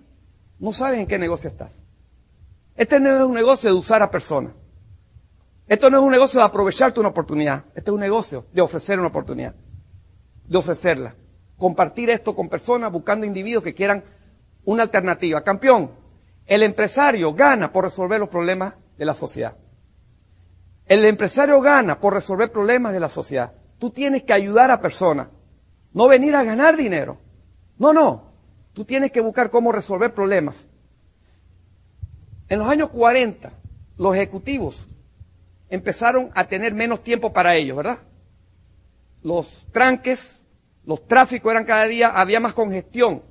[0.57, 1.71] no sabes en qué negocio estás.
[2.75, 4.53] Este no es un negocio de usar a personas.
[5.67, 7.65] Esto no es un negocio de aprovecharte una oportunidad.
[7.75, 9.53] Este es un negocio de ofrecer una oportunidad.
[10.47, 11.15] De ofrecerla.
[11.55, 14.03] Compartir esto con personas buscando individuos que quieran
[14.65, 15.43] una alternativa.
[15.43, 15.91] Campeón,
[16.47, 19.55] el empresario gana por resolver los problemas de la sociedad.
[20.85, 23.53] El empresario gana por resolver problemas de la sociedad.
[23.79, 25.27] Tú tienes que ayudar a personas,
[25.93, 27.17] no venir a ganar dinero.
[27.77, 28.33] No, no.
[28.73, 30.67] Tú tienes que buscar cómo resolver problemas.
[32.49, 33.51] En los años 40,
[33.97, 34.87] los ejecutivos
[35.69, 37.99] empezaron a tener menos tiempo para ellos, ¿verdad?
[39.21, 40.43] Los tranques,
[40.85, 43.23] los tráficos eran cada día, había más congestión.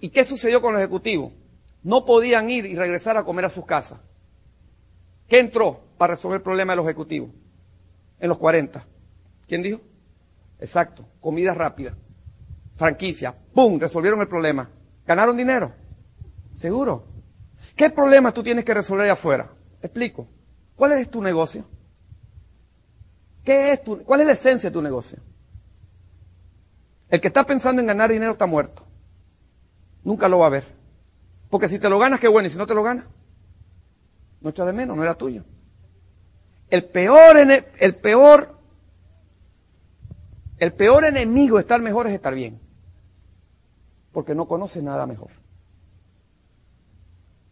[0.00, 1.32] ¿Y qué sucedió con los ejecutivos?
[1.82, 3.98] No podían ir y regresar a comer a sus casas.
[5.28, 7.30] ¿Qué entró para resolver el problema de los ejecutivos?
[8.18, 8.84] En los 40.
[9.46, 9.80] ¿Quién dijo?
[10.58, 11.94] Exacto, comida rápida,
[12.76, 13.78] franquicia, ¡pum!
[13.78, 14.68] Resolvieron el problema.
[15.06, 15.72] ¿Ganaron dinero?
[16.54, 17.04] Seguro.
[17.76, 19.50] ¿Qué problema tú tienes que resolver allá afuera?
[19.80, 20.26] Explico.
[20.74, 21.64] ¿Cuál es tu negocio?
[23.44, 25.18] ¿Qué es tu, ¿Cuál es la esencia de tu negocio?
[27.08, 28.84] El que está pensando en ganar dinero está muerto.
[30.02, 30.64] Nunca lo va a ver.
[31.48, 32.48] Porque si te lo ganas, qué bueno.
[32.48, 33.06] Y si no te lo ganas,
[34.40, 35.44] no echa de menos, no era tuyo.
[36.70, 38.58] El peor, el peor,
[40.58, 42.60] el peor enemigo de estar mejor es estar bien.
[44.12, 45.30] Porque no conoce nada mejor.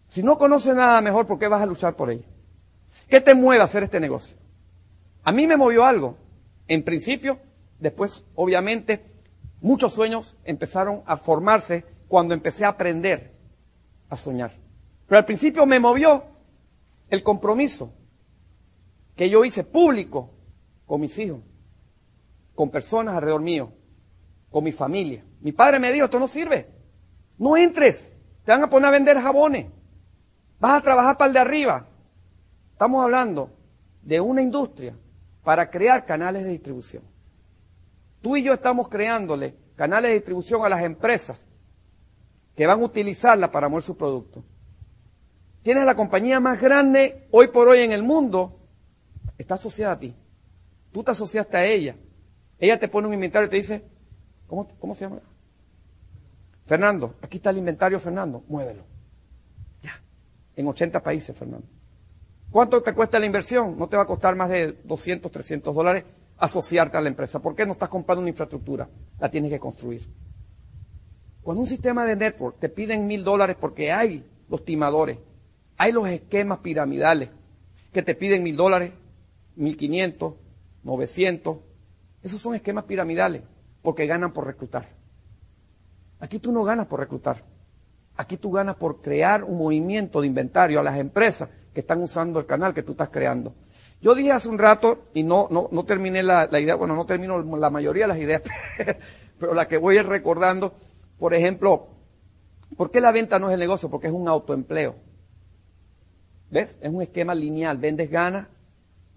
[0.08, 2.24] Si no conoces nada mejor, ¿por qué vas a luchar por ello?
[3.08, 4.36] ¿Qué te mueve a hacer este negocio?
[5.24, 6.16] A mí me movió algo.
[6.68, 7.38] En principio,
[7.78, 9.04] después, obviamente,
[9.60, 13.32] muchos sueños empezaron a formarse cuando empecé a aprender
[14.08, 14.52] a soñar.
[15.06, 16.24] Pero al principio me movió
[17.10, 17.92] el compromiso
[19.14, 20.30] que yo hice público
[20.86, 21.40] con mis hijos,
[22.54, 23.72] con personas alrededor mío,
[24.50, 25.24] con mi familia.
[25.40, 26.70] Mi padre me dijo, esto no sirve.
[27.38, 28.12] No entres,
[28.44, 29.66] te van a poner a vender jabones.
[30.58, 31.86] Vas a trabajar para el de arriba.
[32.72, 33.50] Estamos hablando
[34.02, 34.96] de una industria
[35.42, 37.02] para crear canales de distribución.
[38.20, 41.38] Tú y yo estamos creándole canales de distribución a las empresas
[42.54, 44.42] que van a utilizarla para mover su producto.
[45.66, 48.56] Tienes la compañía más grande hoy por hoy en el mundo,
[49.36, 50.14] está asociada a ti.
[50.92, 51.96] Tú te asociaste a ella.
[52.56, 53.82] Ella te pone un inventario y te dice,
[54.46, 55.18] ¿cómo, cómo se llama?
[56.66, 58.84] Fernando, aquí está el inventario, Fernando, muévelo
[60.54, 61.66] en 80 países, Fernando.
[62.48, 63.76] ¿Cuánto te cuesta la inversión?
[63.76, 66.04] No te va a costar más de 200, 300 dólares
[66.38, 67.40] asociarte a la empresa.
[67.40, 68.88] ¿Por qué no estás comprando una infraestructura?
[69.18, 70.08] La tienes que construir.
[71.42, 75.18] Cuando un sistema de network te piden mil dólares porque hay los timadores,
[75.76, 77.30] hay los esquemas piramidales
[77.92, 78.92] que te piden mil dólares,
[79.56, 80.34] mil quinientos,
[80.82, 81.58] novecientos.
[82.22, 83.42] Esos son esquemas piramidales
[83.82, 84.88] porque ganan por reclutar.
[86.20, 87.44] Aquí tú no ganas por reclutar.
[88.16, 92.38] Aquí tú ganas por crear un movimiento de inventario a las empresas que están usando
[92.38, 93.54] el canal que tú estás creando.
[94.00, 97.42] Yo dije hace un rato, y no, no, no terminé la, idea, bueno, no termino
[97.56, 98.42] la mayoría de las ideas,
[99.38, 100.74] pero la que voy a ir recordando,
[101.18, 101.88] por ejemplo,
[102.76, 103.90] ¿por qué la venta no es el negocio?
[103.90, 104.96] Porque es un autoempleo.
[106.56, 106.78] ¿Ves?
[106.80, 107.76] Es un esquema lineal.
[107.76, 108.46] Vendes ganas,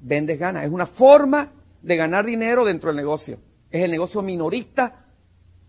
[0.02, 0.66] vendes ganas.
[0.66, 1.50] Es una forma
[1.82, 3.40] de ganar dinero dentro del negocio.
[3.72, 5.06] Es el negocio minorista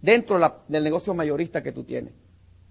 [0.03, 2.13] dentro del negocio mayorista que tú tienes.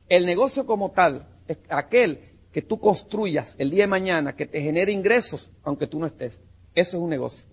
[0.10, 2.20] El negocio como tal es aquel
[2.52, 6.42] que tú construyas el día de mañana, que te genere ingresos, aunque tú no estés.
[6.76, 7.46] Eso es un negocio.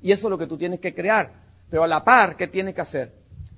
[0.00, 1.32] Y eso es lo que tú tienes que crear.
[1.70, 3.12] Pero a la par, ¿qué tienes que hacer?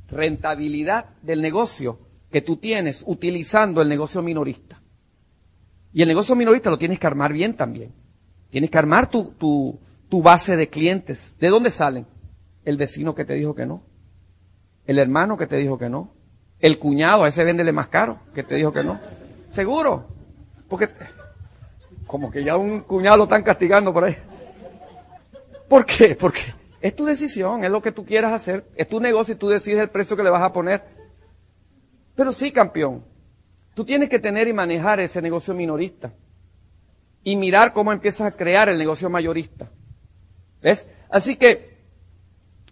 [0.08, 1.98] Rentabilidad del negocio
[2.32, 4.80] que tú tienes utilizando el negocio minorista.
[5.94, 7.94] Y el negocio minorista lo tienes que armar bien también.
[8.50, 9.80] Tienes que armar tu, tu,
[10.10, 11.36] tu base de clientes.
[11.40, 12.06] ¿De dónde salen?
[12.66, 13.82] El vecino que te dijo que no.
[14.84, 16.12] El hermano que te dijo que no
[16.64, 18.98] el cuñado, a ese véndele más caro, que te dijo que no.
[19.50, 20.08] Seguro.
[20.66, 20.88] Porque,
[22.06, 24.16] como que ya un cuñado lo están castigando por ahí.
[25.68, 26.16] ¿Por qué?
[26.16, 29.50] Porque es tu decisión, es lo que tú quieras hacer, es tu negocio y tú
[29.50, 30.84] decides el precio que le vas a poner.
[32.14, 33.04] Pero sí, campeón,
[33.74, 36.12] tú tienes que tener y manejar ese negocio minorista
[37.22, 39.70] y mirar cómo empiezas a crear el negocio mayorista.
[40.62, 40.86] ¿Ves?
[41.10, 41.78] Así que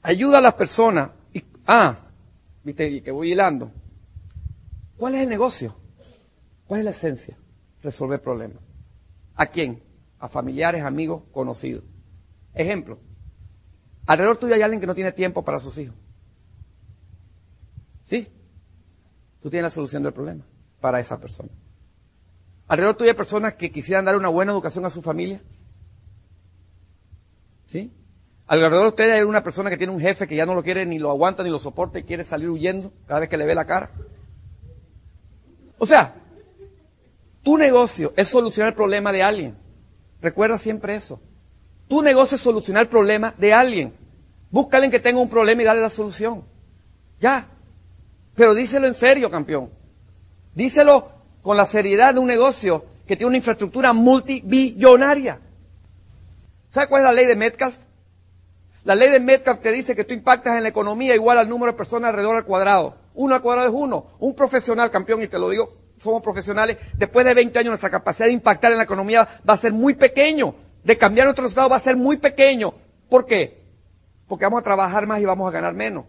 [0.03, 1.11] ayuda a las personas.
[1.33, 1.99] Y, ah,
[2.62, 3.71] viste, y que voy hilando.
[4.97, 5.75] ¿Cuál es el negocio?
[6.67, 7.37] ¿Cuál es la esencia?
[7.83, 8.62] Resolver problemas.
[9.35, 9.83] ¿A quién?
[10.19, 11.85] A familiares, amigos, conocidos.
[12.55, 12.99] Ejemplo.
[14.07, 15.97] Alrededor tuyo hay alguien que no tiene tiempo para sus hijos.
[18.05, 18.29] ¿Sí?
[19.41, 20.45] Tú tienes la solución del problema
[20.83, 21.49] para esa persona.
[22.68, 25.40] Alrededor tuyo hay personas que quisieran dar una buena educación a su familia.
[27.68, 27.90] ¿Sí?
[28.47, 30.85] Alrededor de ustedes hay una persona que tiene un jefe que ya no lo quiere,
[30.85, 33.55] ni lo aguanta, ni lo soporta y quiere salir huyendo cada vez que le ve
[33.55, 33.90] la cara.
[35.79, 36.14] O sea,
[37.42, 39.57] tu negocio es solucionar el problema de alguien.
[40.21, 41.21] Recuerda siempre eso.
[41.88, 43.95] Tu negocio es solucionar el problema de alguien.
[44.51, 46.45] Busca a que tenga un problema y dale la solución.
[47.21, 47.49] Ya.
[48.35, 49.71] Pero díselo en serio, campeón.
[50.55, 51.11] Díselo
[51.43, 55.41] con la seriedad de un negocio que tiene una infraestructura multibillonaria.
[56.71, 57.77] ¿Sabe cuál es la ley de Metcalf?
[58.85, 61.73] La ley de Metcalf te dice que tú impactas en la economía igual al número
[61.73, 62.97] de personas alrededor al cuadrado.
[63.15, 64.07] Uno al cuadrado es uno.
[64.19, 68.27] Un profesional, campeón, y te lo digo, somos profesionales, después de 20 años nuestra capacidad
[68.27, 70.55] de impactar en la economía va a ser muy pequeño.
[70.83, 72.75] De cambiar nuestro estado va a ser muy pequeño.
[73.09, 73.62] ¿Por qué?
[74.27, 76.07] Porque vamos a trabajar más y vamos a ganar menos.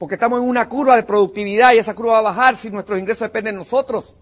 [0.00, 2.98] Porque estamos en una curva de productividad y esa curva va a bajar si nuestros
[2.98, 4.16] ingresos dependen de nosotros.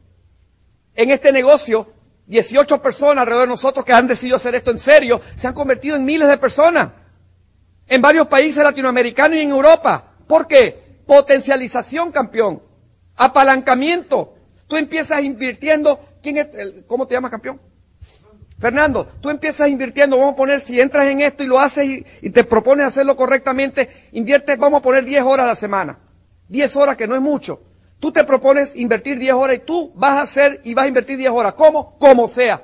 [0.93, 1.87] En este negocio,
[2.27, 5.95] 18 personas alrededor de nosotros que han decidido hacer esto en serio, se han convertido
[5.95, 6.91] en miles de personas.
[7.87, 10.15] En varios países latinoamericanos y en Europa.
[10.27, 10.99] ¿Por qué?
[11.07, 12.61] Potencialización, campeón.
[13.15, 14.35] Apalancamiento.
[14.67, 16.01] Tú empiezas invirtiendo.
[16.21, 16.49] ¿Quién es,
[16.89, 17.61] ¿Cómo te llamas, campeón?
[18.59, 22.31] Fernando, tú empiezas invirtiendo, vamos a poner, si entras en esto y lo haces y,
[22.31, 25.99] te propones hacerlo correctamente, inviertes, vamos a poner 10 horas a la semana.
[26.49, 27.61] 10 horas que no es mucho.
[28.01, 31.19] Tú te propones invertir 10 horas y tú vas a hacer y vas a invertir
[31.19, 31.55] 10 horas.
[31.55, 31.97] ¿Cómo?
[31.99, 32.63] Como sea.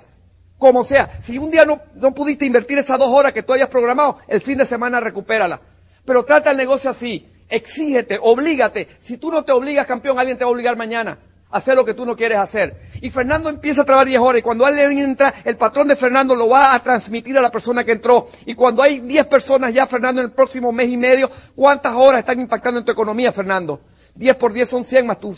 [0.58, 1.20] Como sea.
[1.22, 1.80] Si un día no,
[2.14, 5.60] pudiste invertir esas dos horas que tú hayas programado, el fin de semana recupérala.
[6.04, 7.28] Pero trata el negocio así.
[7.48, 8.88] Exígete, oblígate.
[9.00, 11.18] Si tú no te obligas, campeón, alguien te va a obligar mañana
[11.54, 12.88] hacer lo que tú no quieres hacer.
[13.00, 16.34] Y Fernando empieza a trabajar 10 horas y cuando alguien entra, el patrón de Fernando
[16.34, 18.28] lo va a transmitir a la persona que entró.
[18.44, 22.18] Y cuando hay 10 personas ya, Fernando, en el próximo mes y medio, ¿cuántas horas
[22.18, 23.80] están impactando en tu economía, Fernando?
[24.16, 25.32] 10 por 10 son 100, más tu,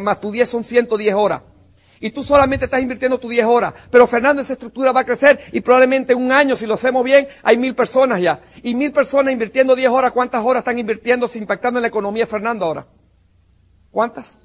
[0.00, 1.42] más tu 10 son 110 horas.
[2.00, 3.72] Y tú solamente estás invirtiendo tus 10 horas.
[3.92, 7.04] Pero Fernando, esa estructura va a crecer y probablemente en un año, si lo hacemos
[7.04, 8.40] bien, hay mil personas ya.
[8.64, 12.64] Y mil personas invirtiendo 10 horas, ¿cuántas horas están invirtiendo, impactando en la economía Fernando
[12.64, 12.86] ahora?
[13.92, 14.36] ¿Cuántas?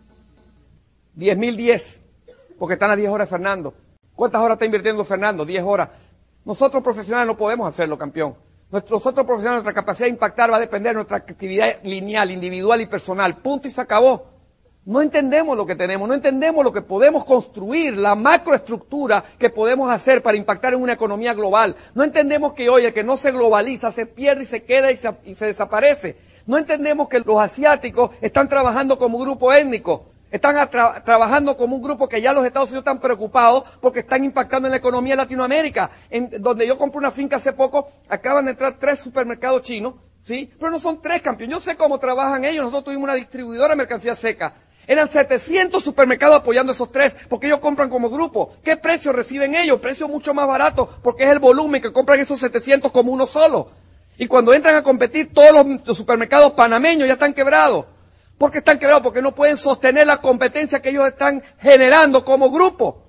[1.18, 2.00] 10.010,
[2.58, 3.74] porque están a 10 horas Fernando.
[4.16, 5.46] ¿Cuántas horas está invirtiendo Fernando?
[5.46, 5.90] 10 horas.
[6.46, 8.36] Nosotros profesionales no podemos hacerlo, campeón.
[8.72, 12.88] Nosotros profesionales, nuestra capacidad de impactar va a depender de nuestra actividad lineal, individual y
[12.88, 13.38] personal.
[13.38, 14.36] Punto y se acabó.
[14.86, 19.90] No entendemos lo que tenemos, no entendemos lo que podemos construir, la macroestructura que podemos
[19.90, 21.76] hacer para impactar en una economía global.
[21.96, 24.98] No entendemos que hoy el que no se globaliza se pierde y se queda y
[24.98, 26.18] se, y se desaparece.
[26.46, 30.12] No entendemos que los asiáticos están trabajando como grupo étnico.
[30.36, 34.68] Están trabajando como un grupo que ya los Estados Unidos están preocupados porque están impactando
[34.68, 35.90] en la economía de Latinoamérica.
[36.10, 40.52] En donde yo compré una finca hace poco, acaban de entrar tres supermercados chinos, ¿sí?
[40.60, 41.56] Pero no son tres campeones.
[41.56, 42.66] Yo sé cómo trabajan ellos.
[42.66, 44.56] Nosotros tuvimos una distribuidora de mercancía seca.
[44.86, 48.58] Eran 700 supermercados apoyando esos tres, porque ellos compran como grupo.
[48.62, 49.80] ¿Qué precio reciben ellos?
[49.80, 53.70] Precio mucho más barato, porque es el volumen que compran esos 700 como uno solo.
[54.18, 57.86] Y cuando entran a competir, todos los supermercados panameños ya están quebrados.
[58.38, 59.04] ¿Por qué están quebrados?
[59.04, 63.04] Porque no pueden sostener la competencia que ellos están generando como grupo.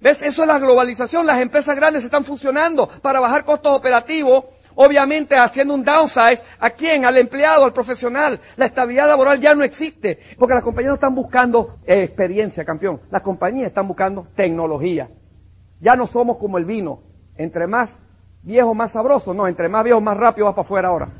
[0.00, 0.20] ¿Ves?
[0.22, 1.26] Eso es la globalización.
[1.26, 6.42] Las empresas grandes están funcionando para bajar costos operativos, obviamente haciendo un downsize.
[6.58, 7.04] ¿A quién?
[7.04, 8.40] Al empleado, al profesional.
[8.56, 13.00] La estabilidad laboral ya no existe, porque las compañías no están buscando eh, experiencia, campeón.
[13.12, 15.08] Las compañías están buscando tecnología.
[15.80, 17.04] Ya no somos como el vino.
[17.36, 17.90] Entre más
[18.42, 19.32] viejo, más sabroso.
[19.34, 21.10] No, entre más viejo, más rápido va para afuera ahora.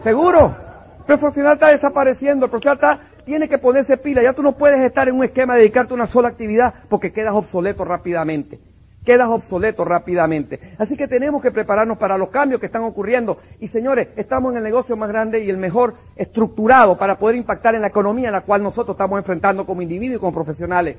[0.00, 0.67] ¿Seguro?
[1.16, 4.22] Profesional está desapareciendo, el profesional está, tiene que ponerse pila.
[4.22, 7.12] Ya tú no puedes estar en un esquema de dedicarte a una sola actividad porque
[7.12, 8.60] quedas obsoleto rápidamente.
[9.04, 10.60] Quedas obsoleto rápidamente.
[10.76, 13.38] Así que tenemos que prepararnos para los cambios que están ocurriendo.
[13.58, 17.74] Y señores, estamos en el negocio más grande y el mejor estructurado para poder impactar
[17.74, 20.96] en la economía en la cual nosotros estamos enfrentando como individuos y como profesionales.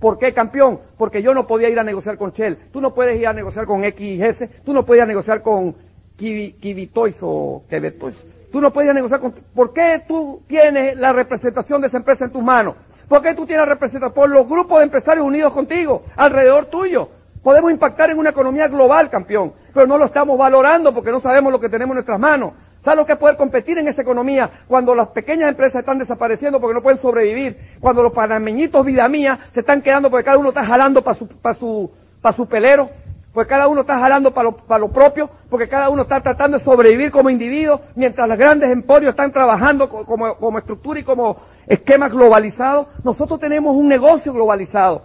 [0.00, 0.80] ¿Por qué, campeón?
[0.98, 2.56] Porque yo no podía ir a negociar con Shell.
[2.72, 4.64] Tú no puedes ir a negociar con XS.
[4.64, 5.76] Tú no puedes ir a negociar con
[6.16, 8.33] Kibitois o Kebetois.
[8.54, 9.32] Tú no puedes negociar con...
[9.32, 12.76] ¿Por qué tú tienes la representación de esa empresa en tus manos?
[13.08, 14.14] ¿Por qué tú tienes representación?
[14.14, 17.08] Por los grupos de empresarios unidos contigo, alrededor tuyo.
[17.42, 21.50] Podemos impactar en una economía global, campeón, pero no lo estamos valorando porque no sabemos
[21.50, 22.52] lo que tenemos en nuestras manos.
[22.84, 26.60] ¿Sabes lo que es poder competir en esa economía cuando las pequeñas empresas están desapareciendo
[26.60, 27.58] porque no pueden sobrevivir?
[27.80, 31.28] Cuando los panameñitos vida mía se están quedando porque cada uno está jalando para su,
[31.58, 31.90] su,
[32.36, 32.88] su pelero.
[33.34, 36.62] Porque cada uno está jalando para lo, para propio, porque cada uno está tratando de
[36.62, 42.08] sobrevivir como individuo, mientras los grandes emporios están trabajando como, como estructura y como esquema
[42.08, 42.88] globalizado.
[43.02, 45.02] Nosotros tenemos un negocio globalizado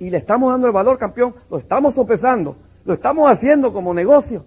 [0.00, 4.44] y le estamos dando el valor, campeón, lo estamos sopesando, lo estamos haciendo como negocio,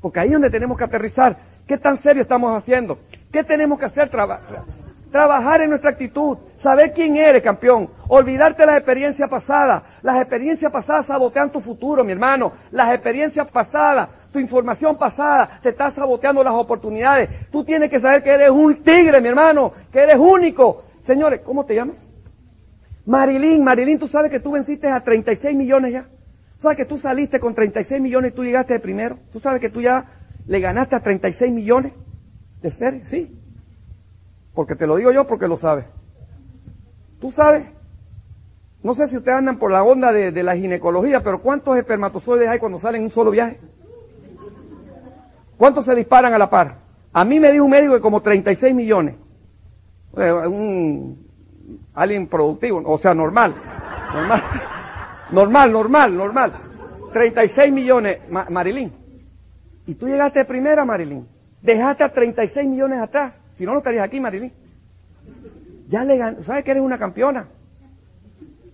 [0.00, 1.52] porque ahí es donde tenemos que aterrizar.
[1.66, 2.98] ¿Qué tan serio estamos haciendo?
[3.30, 4.08] ¿Qué tenemos que hacer?
[4.08, 4.81] trabajar
[5.14, 9.82] en nuestra actitud, saber quién eres, campeón, olvidarte las experiencias pasadas.
[10.02, 12.52] Las experiencias pasadas sabotean tu futuro, mi hermano.
[12.70, 17.28] Las experiencias pasadas, tu información pasada, te está saboteando las oportunidades.
[17.50, 20.84] Tú tienes que saber que eres un tigre, mi hermano, que eres único.
[21.02, 21.96] Señores, ¿cómo te llamas?
[23.04, 26.02] Marilyn, Marilyn, tú sabes que tú venciste a 36 millones ya.
[26.56, 29.18] ¿Tú sabes que tú saliste con 36 millones y tú llegaste de primero?
[29.32, 30.06] ¿Tú sabes que tú ya
[30.46, 31.92] le ganaste a 36 millones
[32.62, 33.04] de ser?
[33.04, 33.41] Sí.
[34.54, 35.86] Porque te lo digo yo porque lo sabes.
[37.20, 37.66] Tú sabes.
[38.82, 42.58] No sé si ustedes andan por la onda de, la ginecología, pero ¿cuántos espermatozoides hay
[42.58, 43.60] cuando salen en un solo viaje?
[45.56, 46.78] ¿Cuántos se disparan a la par?
[47.12, 49.14] A mí me dijo un médico que como 36 millones.
[50.14, 51.28] Un,
[51.94, 53.54] alguien productivo, o sea, normal.
[54.12, 54.42] Normal,
[55.30, 56.52] normal, normal, normal.
[57.12, 58.92] 36 millones, Marilyn.
[59.86, 61.26] Y tú llegaste primera, Marilyn.
[61.60, 63.34] Dejaste a 36 millones atrás.
[63.62, 64.52] Si no, no estarías aquí, Marilyn.
[65.86, 66.42] Ya le gané.
[66.42, 67.46] ¿Sabes que eres una campeona?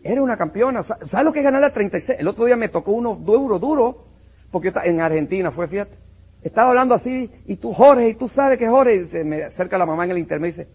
[0.02, 0.82] Eres una campeona.
[0.82, 2.18] ¿Sabes lo que es ganar a 36?
[2.18, 4.06] El otro día me tocó uno duro, duro,
[4.50, 5.94] porque en Argentina fue, fíjate.
[6.40, 9.84] Estaba hablando así, y tú, Jorge, y tú sabes que Jorge, se me acerca la
[9.84, 10.68] mamá en el internet y dice,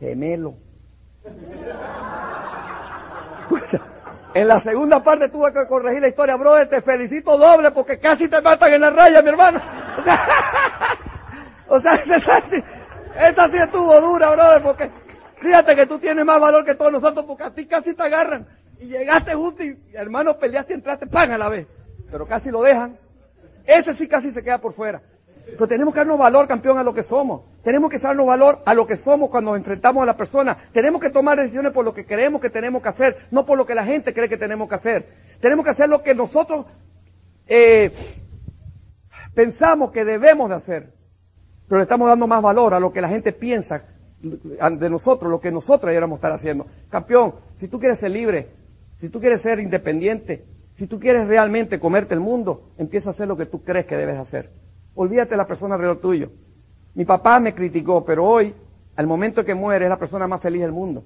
[0.00, 0.54] gemelo.
[4.34, 8.28] en la segunda parte tuve que corregir la historia, brother, te felicito doble porque casi
[8.28, 9.62] te matan en la raya, mi hermano.
[11.70, 12.42] O sea, o sea
[13.16, 14.90] esa sí estuvo dura, brother, porque
[15.36, 18.46] fíjate que tú tienes más valor que todos nosotros, porque a ti casi te agarran.
[18.78, 21.66] Y llegaste justo y, hermano, peleaste y entraste, pan a la vez.
[22.10, 22.98] Pero casi lo dejan.
[23.66, 25.02] Ese sí casi se queda por fuera.
[25.44, 27.42] Pero tenemos que darnos valor, campeón, a lo que somos.
[27.62, 30.56] Tenemos que darnos valor a lo que somos cuando enfrentamos a la persona.
[30.72, 33.66] Tenemos que tomar decisiones por lo que creemos que tenemos que hacer, no por lo
[33.66, 35.08] que la gente cree que tenemos que hacer.
[35.40, 36.66] Tenemos que hacer lo que nosotros
[37.46, 37.92] eh,
[39.34, 40.99] pensamos que debemos de hacer
[41.70, 43.84] pero le estamos dando más valor a lo que la gente piensa
[44.20, 46.66] de nosotros, lo que nosotros deberíamos estar haciendo.
[46.88, 48.48] Campeón, si tú quieres ser libre,
[48.96, 50.44] si tú quieres ser independiente,
[50.74, 53.96] si tú quieres realmente comerte el mundo, empieza a hacer lo que tú crees que
[53.96, 54.50] debes hacer.
[54.96, 56.32] Olvídate de la persona alrededor tuyo.
[56.94, 58.52] Mi papá me criticó, pero hoy,
[58.96, 61.04] al momento que muere, es la persona más feliz del mundo,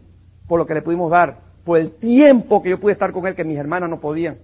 [0.49, 3.35] por lo que le pudimos dar, por el tiempo que yo pude estar con él
[3.35, 4.39] que mis hermanas no podían,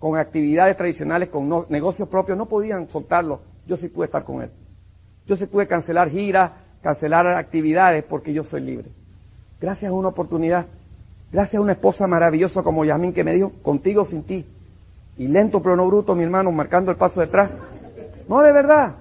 [0.00, 3.42] con actividades tradicionales, con negocios propios, no podían soltarlo.
[3.64, 4.50] Yo sí pude estar con él.
[5.26, 6.52] Yo se pude cancelar giras,
[6.82, 8.88] cancelar actividades porque yo soy libre.
[9.60, 10.66] Gracias a una oportunidad,
[11.32, 14.46] gracias a una esposa maravillosa como Yasmín que me dijo, contigo sin ti.
[15.18, 17.50] Y lento pero no bruto, mi hermano, marcando el paso detrás.
[18.28, 18.96] No, de verdad.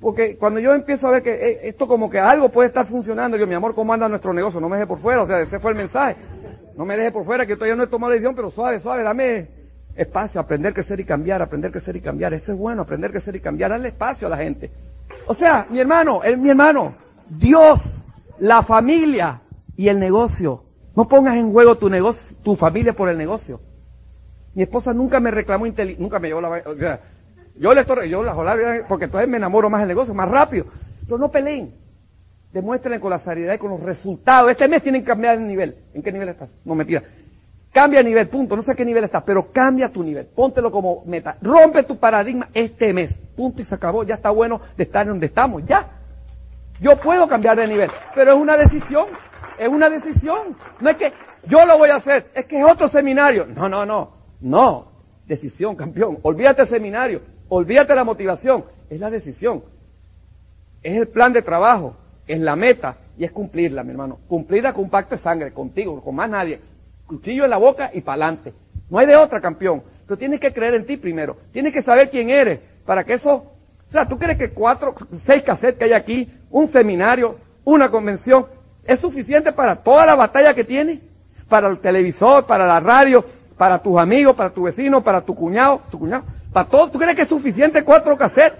[0.00, 3.36] Porque cuando yo empiezo a ver que eh, esto como que algo puede estar funcionando,
[3.36, 4.60] yo, mi amor, ¿cómo anda nuestro negocio?
[4.60, 6.16] No me deje por fuera, o sea, ese fue el mensaje.
[6.76, 9.02] No me deje por fuera, que todavía no he tomado la decisión, pero suave, suave,
[9.02, 9.48] dame
[9.96, 12.34] espacio, aprender, crecer y cambiar, aprender, crecer y cambiar.
[12.34, 14.70] Eso es bueno, aprender, crecer y cambiar, darle espacio a la gente.
[15.26, 16.94] O sea, mi hermano, el, mi hermano,
[17.28, 17.80] Dios,
[18.38, 19.42] la familia
[19.76, 20.64] y el negocio.
[20.94, 23.60] No pongas en juego tu negocio, tu familia por el negocio.
[24.54, 25.66] Mi esposa nunca me reclamó
[25.98, 27.00] nunca me llevó la, o sea,
[27.58, 28.34] yo le estoy, yo la
[28.88, 30.66] porque entonces me enamoro más del negocio, más rápido.
[31.04, 31.74] Pero no peleen.
[32.52, 34.50] Demuéstrenle con la seriedad y con los resultados.
[34.50, 35.76] Este mes tienen que cambiar de nivel.
[35.92, 36.50] ¿En qué nivel estás?
[36.64, 37.02] No, mentira.
[37.76, 38.56] Cambia nivel, punto.
[38.56, 40.24] No sé qué nivel estás, pero cambia tu nivel.
[40.24, 41.36] Póntelo como meta.
[41.42, 43.20] Rompe tu paradigma este mes.
[43.36, 44.02] Punto y se acabó.
[44.02, 45.62] Ya está bueno de estar donde estamos.
[45.66, 45.86] Ya.
[46.80, 49.04] Yo puedo cambiar de nivel, pero es una decisión.
[49.58, 50.56] Es una decisión.
[50.80, 51.12] No es que
[51.48, 53.44] yo lo voy a hacer, es que es otro seminario.
[53.44, 54.10] No, no, no.
[54.40, 54.92] No.
[55.26, 56.16] Decisión, campeón.
[56.22, 57.20] Olvídate el seminario.
[57.50, 58.64] Olvídate la motivación.
[58.88, 59.62] Es la decisión.
[60.82, 61.94] Es el plan de trabajo.
[62.26, 62.96] Es la meta.
[63.18, 64.18] Y es cumplirla, mi hermano.
[64.28, 66.58] Cumplirla con un pacto de sangre, contigo, con más nadie
[67.06, 68.54] cuchillo en la boca y para adelante.
[68.90, 69.82] No hay de otra, campeón.
[70.06, 71.36] Pero tienes que creer en ti primero.
[71.52, 73.52] Tienes que saber quién eres para que eso...
[73.88, 78.46] O sea, ¿tú crees que cuatro, seis cassettes que hay aquí, un seminario, una convención,
[78.84, 81.00] es suficiente para toda la batalla que tienes?
[81.48, 83.24] Para el televisor, para la radio,
[83.56, 86.90] para tus amigos, para tu vecino, para tu cuñado, tu cuñado, para todo.
[86.90, 88.58] ¿Tú crees que es suficiente cuatro cassettes?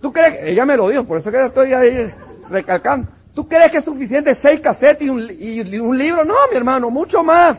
[0.00, 2.12] ¿Tú crees que, ella me lo dijo, por eso que estoy ahí
[2.48, 3.08] recalcando.
[3.34, 6.24] ¿Tú crees que es suficiente seis casetes y un, libro?
[6.24, 7.56] No, mi hermano, mucho más.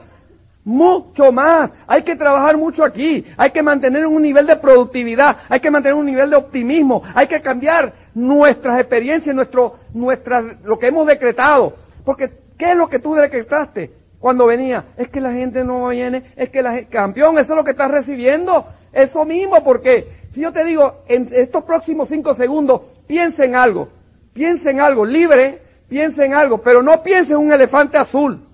[0.63, 1.71] Mucho más.
[1.87, 3.25] Hay que trabajar mucho aquí.
[3.37, 5.37] Hay que mantener un nivel de productividad.
[5.49, 7.03] Hay que mantener un nivel de optimismo.
[7.15, 11.73] Hay que cambiar nuestras experiencias, nuestro, nuestras, lo que hemos decretado.
[12.03, 14.85] Porque, ¿qué es lo que tú decretaste cuando venía?
[14.97, 17.71] Es que la gente no viene, es que la gente, campeón, eso es lo que
[17.71, 18.67] estás recibiendo.
[18.93, 23.89] Eso mismo, porque si yo te digo, en estos próximos cinco segundos, piensa en algo,
[24.33, 28.47] piensa en algo, libre, piensa en algo, pero no piensa en un elefante azul.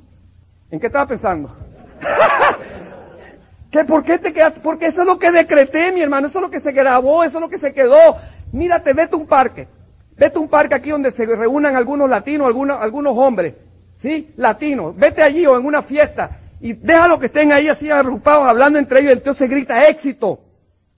[0.69, 1.55] ¿En qué estaba pensando?
[3.71, 4.53] ¿Qué, ¿Por qué te quedas?
[4.63, 7.37] Porque eso es lo que decreté, mi hermano, eso es lo que se grabó, eso
[7.37, 8.17] es lo que se quedó.
[8.51, 9.67] Mírate, vete a un parque,
[10.15, 13.55] vete a un parque aquí donde se reúnan algunos latinos, algunos, algunos hombres,
[13.97, 14.33] ¿sí?
[14.37, 18.79] Latinos, vete allí o en una fiesta y déjalo que estén ahí así agrupados hablando
[18.79, 20.39] entre ellos, entonces grita éxito,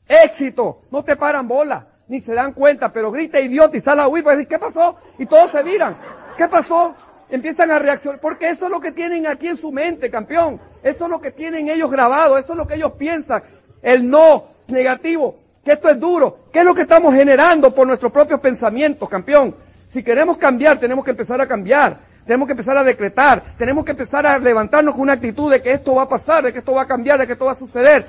[0.07, 4.07] éxito, no te paran bola, ni se dan cuenta, pero grita idiota y sale a
[4.07, 4.97] huir decir, ¿qué pasó?
[5.19, 5.95] Y todos se miran,
[6.37, 6.95] ¿qué pasó?
[7.29, 11.05] Empiezan a reaccionar, porque eso es lo que tienen aquí en su mente, campeón, eso
[11.05, 13.43] es lo que tienen ellos grabado, eso es lo que ellos piensan,
[13.83, 18.11] el no negativo, que esto es duro, ¿qué es lo que estamos generando por nuestros
[18.11, 19.55] propios pensamientos, campeón?
[19.87, 23.89] Si queremos cambiar, tenemos que empezar a cambiar tenemos que empezar a decretar, tenemos que
[23.89, 26.73] empezar a levantarnos con una actitud de que esto va a pasar, de que esto
[26.73, 28.05] va a cambiar, de que esto va a suceder.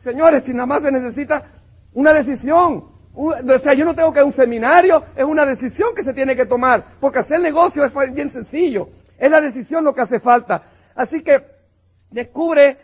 [0.00, 1.42] Señores, si nada más se necesita
[1.92, 2.93] una decisión.
[3.14, 6.46] O sea, yo no tengo que un seminario, es una decisión que se tiene que
[6.46, 8.88] tomar, porque hacer negocio es bien sencillo.
[9.18, 10.64] Es la decisión lo que hace falta.
[10.96, 11.40] Así que
[12.10, 12.76] descubre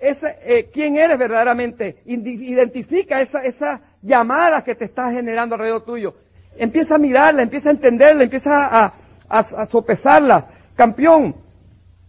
[0.00, 6.14] eh, quién eres verdaderamente, identifica esa, esa llamada que te está generando alrededor tuyo.
[6.56, 8.94] Empieza a mirarla, empieza a entenderla, empieza a,
[9.28, 10.48] a, sopesarla.
[10.76, 11.34] Campeón,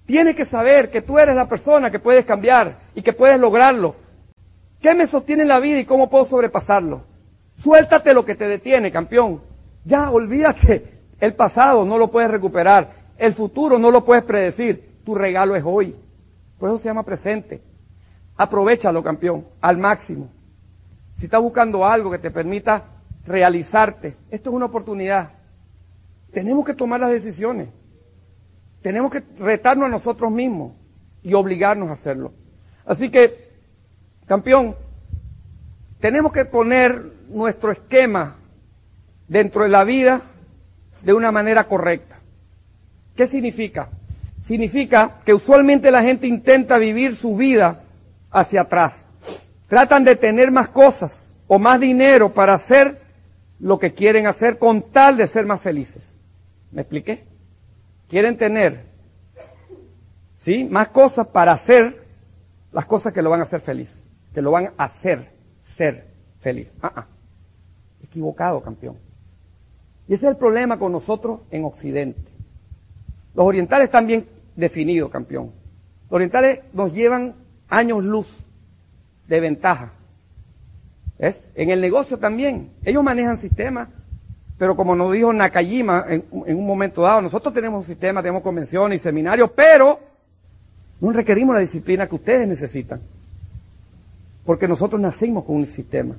[0.06, 3.96] tiene que saber que tú eres la persona que puedes cambiar y que puedes lograrlo.
[4.82, 7.04] ¿Qué me sostiene en la vida y cómo puedo sobrepasarlo?
[7.60, 9.41] Suéltate lo que te detiene, campeón.
[9.84, 10.99] Ya, olvídate.
[11.20, 12.93] El pasado no lo puedes recuperar.
[13.18, 15.01] El futuro no lo puedes predecir.
[15.03, 15.95] Tu regalo es hoy.
[16.57, 17.62] Por eso se llama presente.
[18.38, 20.30] Aprovechalo, campeón, al máximo.
[21.18, 22.86] Si estás buscando algo que te permita
[23.26, 25.32] realizarte, esto es una oportunidad.
[26.32, 27.68] Tenemos que tomar las decisiones.
[28.82, 30.74] Tenemos que retarnos a nosotros mismos
[31.22, 32.32] y obligarnos a hacerlo.
[32.86, 33.49] Así que,
[34.26, 34.76] campeón,
[35.99, 38.36] tenemos que poner nuestro esquema
[39.28, 40.22] dentro de la vida
[41.04, 42.20] de una manera correcta.
[43.16, 43.90] ¿Qué significa?
[44.42, 47.84] Significa que usualmente la gente intenta vivir su vida
[48.32, 49.06] hacia atrás.
[49.68, 53.02] Tratan de tener más cosas o más dinero para hacer
[53.60, 56.04] lo que quieren hacer con tal de ser más felices.
[56.72, 57.26] ¿Me expliqué?
[58.08, 58.86] Quieren tener,
[60.40, 60.64] ¿sí?
[60.64, 62.08] Más cosas para hacer
[62.72, 63.94] las cosas que lo van a hacer feliz,
[64.34, 65.32] que lo van a hacer
[65.76, 66.08] ser
[66.40, 66.70] feliz.
[66.82, 67.08] Ah, ah.
[68.04, 68.95] Equivocado, campeón.
[70.08, 72.32] Y ese es el problema con nosotros en Occidente.
[73.36, 74.26] Los orientales están bien
[74.56, 75.52] definidos, campeón.
[76.06, 77.36] Los orientales nos llevan
[77.70, 78.38] años luz
[79.28, 79.93] de ventaja.
[81.20, 81.41] ¿Es?
[81.56, 82.72] En el negocio también.
[82.84, 83.89] Ellos manejan sistemas
[84.60, 89.00] pero como nos dijo Nakajima en, un momento dado, nosotros tenemos un sistema, tenemos convenciones
[89.00, 90.02] y seminarios, pero
[91.00, 93.00] no requerimos la disciplina que ustedes necesitan.
[94.45, 96.18] Porque nosotros nacimos con un sistema.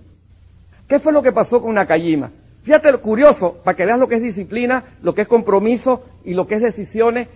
[0.91, 2.33] ¿Qué fue lo que pasó con Nakajima?
[2.65, 6.35] Fíjate lo curioso, para que veas lo que es disciplina, lo que es compromiso y
[6.35, 7.29] lo que es decisiones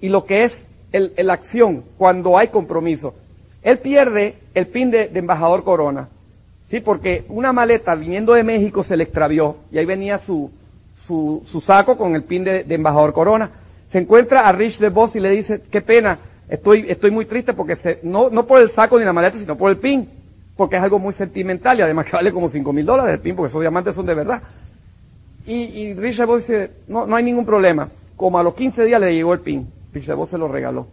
[0.00, 3.14] y lo que es la acción cuando hay compromiso.
[3.62, 6.08] Él pierde el pin de embajador Corona.
[6.68, 10.50] Sí, porque una maleta viniendo de México se le extravió y ahí venía su,
[11.06, 13.52] su, su saco con el pin de, embajador Corona.
[13.88, 16.18] Se encuentra a Rich DeVos y le dice, qué pena,
[16.48, 19.56] estoy, estoy muy triste porque se, no, no por el saco ni la maleta, sino
[19.56, 20.08] por el pin,
[20.60, 23.34] porque es algo muy sentimental y además que vale como cinco mil dólares el pin,
[23.34, 24.42] porque esos diamantes son de verdad.
[25.46, 27.88] Y, y dice, no, no hay ningún problema.
[28.14, 30.86] Como a los 15 días le llegó el pin, Rich DeVos se lo regaló.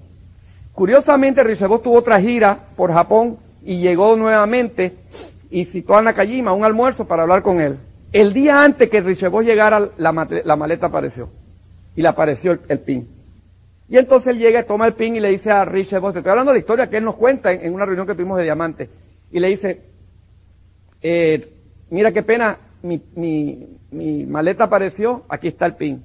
[0.72, 4.96] Curiosamente, Rich DeVos tuvo otra gira por Japón y llegó nuevamente
[5.52, 7.78] y citó a Nakajima un almuerzo para hablar con él.
[8.14, 10.14] El día antes que Richebos llegara, la,
[10.56, 11.28] maleta apareció.
[11.94, 13.06] Y le apareció el, pin.
[13.90, 16.54] Y entonces él llega, toma el pin y le dice a Richebos, te estoy hablando
[16.54, 18.90] de la historia que él nos cuenta en, una reunión que tuvimos de Diamante.
[19.32, 19.82] Y le dice,
[21.02, 21.54] eh,
[21.90, 23.02] mira qué pena, mi,
[23.92, 26.04] mi, maleta apareció, aquí está el pin.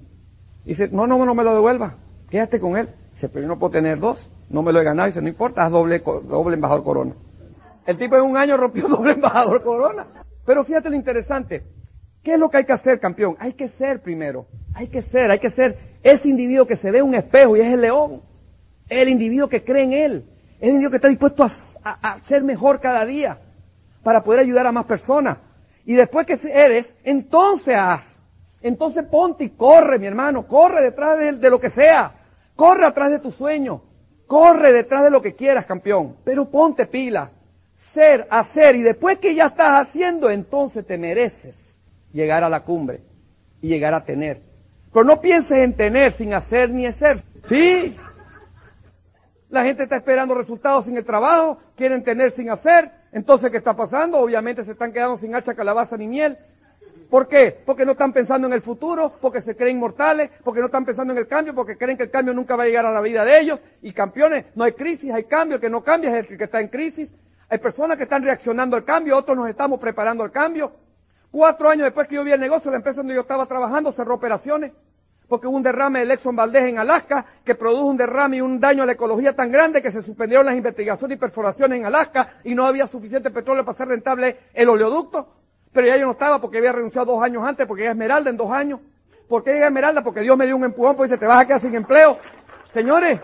[0.64, 1.97] Dice, no, no, no me lo devuelva,
[2.31, 2.89] quédate con él.
[3.12, 5.07] Dice, pero yo no puedo tener dos, no me lo he ganado.
[5.07, 7.14] Dice, no importa, haz doble, doble embajador corona.
[7.87, 10.07] El tipo en un año rompió doble embajador corona.
[10.45, 11.62] Pero fíjate lo interesante.
[12.23, 13.37] ¿Qué es lo que hay que hacer, campeón?
[13.39, 14.47] Hay que ser primero.
[14.75, 17.73] Hay que ser, hay que ser ese individuo que se ve un espejo y es
[17.73, 18.23] el león.
[18.89, 20.25] El individuo que cree en él.
[20.61, 21.51] El individuo que está dispuesto a,
[22.24, 23.39] ser mejor cada día
[24.03, 25.39] para poder ayudar a más personas.
[25.85, 28.05] Y después que eres, entonces haz.
[28.62, 30.47] Entonces ponte y corre, mi hermano.
[30.47, 32.12] Corre detrás de, de lo que sea.
[32.55, 33.83] Corre atrás de tu sueño.
[34.26, 36.16] Corre detrás de lo que quieras, campeón.
[36.24, 37.30] Pero ponte pila
[37.93, 41.78] ser, hacer, y después que ya estás haciendo, entonces te mereces
[42.12, 43.01] llegar a la cumbre
[43.61, 44.41] y llegar a tener.
[44.93, 47.22] Pero no pienses en tener sin hacer ni hacer.
[47.45, 47.97] Sí.
[49.53, 53.76] La gente está esperando resultados sin el trabajo, quieren tener sin hacer, Entonces, ¿qué está
[53.76, 54.18] pasando?
[54.18, 56.38] Obviamente se están quedando sin hacha, calabaza ni miel.
[57.11, 57.61] ¿Por qué?
[57.66, 61.12] Porque no están pensando en el futuro, porque se creen mortales, porque no están pensando
[61.12, 63.26] en el cambio, porque creen que el cambio nunca va a llegar a la vida
[63.26, 63.61] de ellos.
[63.82, 66.59] Y campeones, no hay crisis, hay cambio, el que no cambia es el que está
[66.62, 67.12] en crisis.
[67.50, 70.72] Hay personas que están reaccionando al cambio, otros nos estamos preparando al cambio.
[71.30, 74.14] Cuatro años después que yo vi el negocio, la empresa donde yo estaba trabajando cerró
[74.14, 74.72] operaciones
[75.33, 78.61] porque hubo un derrame de Exxon Valdez en Alaska que produjo un derrame y un
[78.61, 82.35] daño a la ecología tan grande que se suspendieron las investigaciones y perforaciones en Alaska
[82.45, 85.26] y no había suficiente petróleo para hacer rentable el oleoducto.
[85.72, 88.37] Pero ya yo no estaba porque había renunciado dos años antes, porque ya Esmeralda en
[88.37, 88.80] dos años.
[89.26, 90.03] ¿Por qué llega Esmeralda?
[90.03, 92.18] Porque Dios me dio un empujón, pues dice, te vas a quedar sin empleo.
[92.74, 93.18] Señores,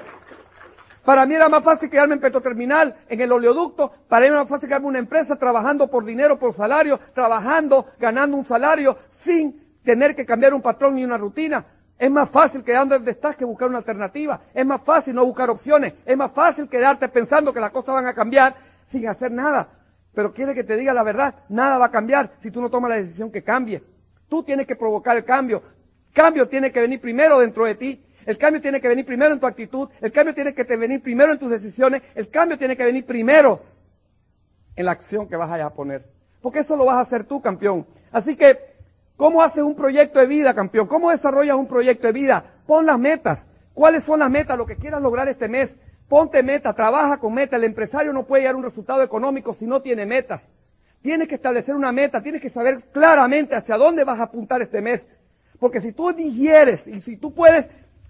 [1.05, 3.93] para mí era más fácil quedarme en Petroterminal, en el oleoducto.
[4.09, 7.85] Para mí era más fácil quedarme en una empresa trabajando por dinero, por salario, trabajando,
[7.99, 11.67] ganando un salario, sin tener que cambiar un patrón ni una rutina.
[11.99, 14.41] Es más fácil quedando donde estás que buscar una alternativa.
[14.55, 15.95] Es más fácil no buscar opciones.
[16.07, 18.55] Es más fácil quedarte pensando que las cosas van a cambiar
[18.87, 19.69] sin hacer nada.
[20.15, 22.91] Pero quiere que te diga la verdad, nada va a cambiar si tú no tomas
[22.91, 23.83] la decisión que cambie.
[24.29, 25.63] Tú tienes que provocar el cambio.
[26.13, 28.05] Cambio tiene que venir primero dentro de ti.
[28.27, 29.89] El cambio tiene que venir primero en tu actitud.
[30.01, 32.03] El cambio tiene que venir primero en tus decisiones.
[32.15, 33.61] El cambio tiene que venir primero
[34.77, 36.05] en la acción que vas a poner.
[36.41, 37.87] Porque eso lo vas a hacer tú, campeón.
[38.13, 38.78] Así que
[39.19, 40.87] ¿Cómo haces un proyecto de vida, campeón?
[40.87, 42.45] ¿Cómo desarrollas un proyecto de vida?
[42.69, 43.45] Pon las metas.
[43.75, 44.57] ¿Cuáles son las metas?
[44.57, 45.75] Lo que quieras lograr este mes.
[46.09, 47.57] Ponte meta, trabaja con meta.
[47.57, 50.47] El empresario no puede llegar a un resultado económico si no tiene metas.
[51.03, 54.81] Tienes que establecer una meta, tienes que saber claramente hacia dónde vas a apuntar este
[54.81, 55.05] mes.
[55.59, 57.67] Porque si tú digieres y si tú puedes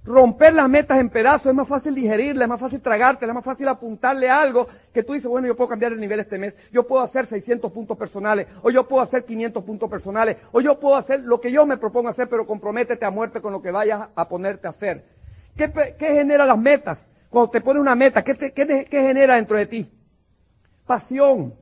[0.09, 3.45] romper las metas en pedazos, es más fácil digerirla, es más fácil tragarte, es más
[3.45, 6.87] fácil apuntarle algo que tú dices, bueno, yo puedo cambiar el nivel este mes, yo
[6.87, 10.97] puedo hacer 600 puntos personales, o yo puedo hacer 500 puntos personales, o yo puedo
[10.97, 14.09] hacer lo que yo me propongo hacer, pero comprométete a muerte con lo que vayas
[14.15, 15.05] a ponerte a hacer.
[15.55, 17.05] ¿Qué, genera las metas?
[17.29, 19.93] Cuando te pones una meta, ¿qué, qué genera dentro de ti?
[20.87, 21.55] Pasión.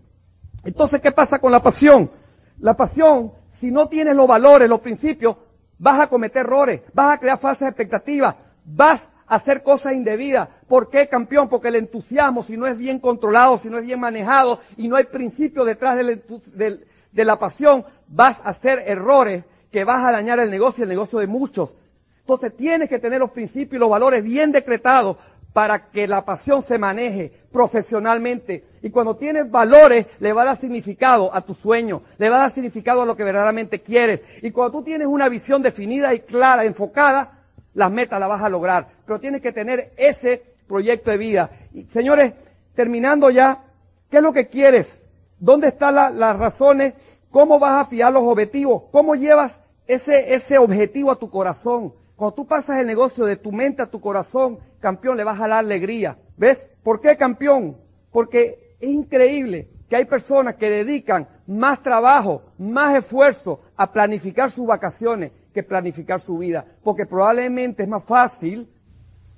[0.65, 2.13] Entonces, ¿qué pasa con la pasión?
[2.61, 5.37] La pasión, si no tienes los valores, los principios,
[5.79, 10.49] Vas a cometer errores, vas a crear falsas expectativas, vas a hacer cosas indebidas.
[10.69, 11.49] ¿Por qué, campeón?
[11.49, 14.97] Porque el entusiasmo, si no es bien controlado, si no es bien manejado y no
[14.97, 20.51] hay principio detrás de la pasión, vas a hacer errores que vas a dañar el
[20.51, 21.75] negocio y el negocio de muchos.
[22.21, 25.17] Entonces tienes que tener los principios y los valores bien decretados
[25.53, 28.65] para que la pasión se maneje profesionalmente.
[28.87, 32.41] Y cuando tienes valores, le va a dar significado a tu sueño, le va a
[32.43, 34.21] dar significado a lo que verdaderamente quieres.
[34.43, 37.43] Y cuando tú tienes una visión definida y clara, enfocada,
[37.75, 38.87] las metas las vas a lograr.
[39.05, 41.51] Pero tienes que tener ese proyecto de vida.
[41.75, 42.35] Y, señores,
[42.77, 43.65] terminando ya,
[44.09, 45.03] ¿qué es lo que quieres?
[45.41, 46.95] ¿Dónde están las razones?
[47.33, 48.85] ¿Cómo vas a fiar los objetivos?
[48.93, 51.93] ¿Cómo llevas ese, ese objetivo a tu corazón?
[52.15, 55.49] Cuando tú pasas el negocio de tu mente a tu corazón, campeón, le vas a
[55.49, 56.19] dar alegría.
[56.37, 56.69] ¿Ves?
[56.85, 57.79] ¿Por qué campeón?
[58.13, 64.67] Porque es increíble que hay personas que dedican más trabajo, más esfuerzo a planificar sus
[64.67, 66.65] vacaciones que planificar su vida.
[66.83, 68.69] Porque probablemente es más fácil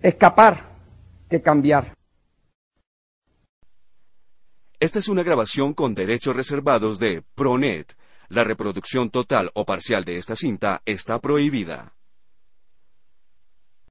[0.00, 0.76] escapar
[1.28, 1.94] que cambiar.
[4.80, 7.96] Esta es una grabación con derechos reservados de Pronet.
[8.28, 11.97] La reproducción total o parcial de esta cinta está prohibida.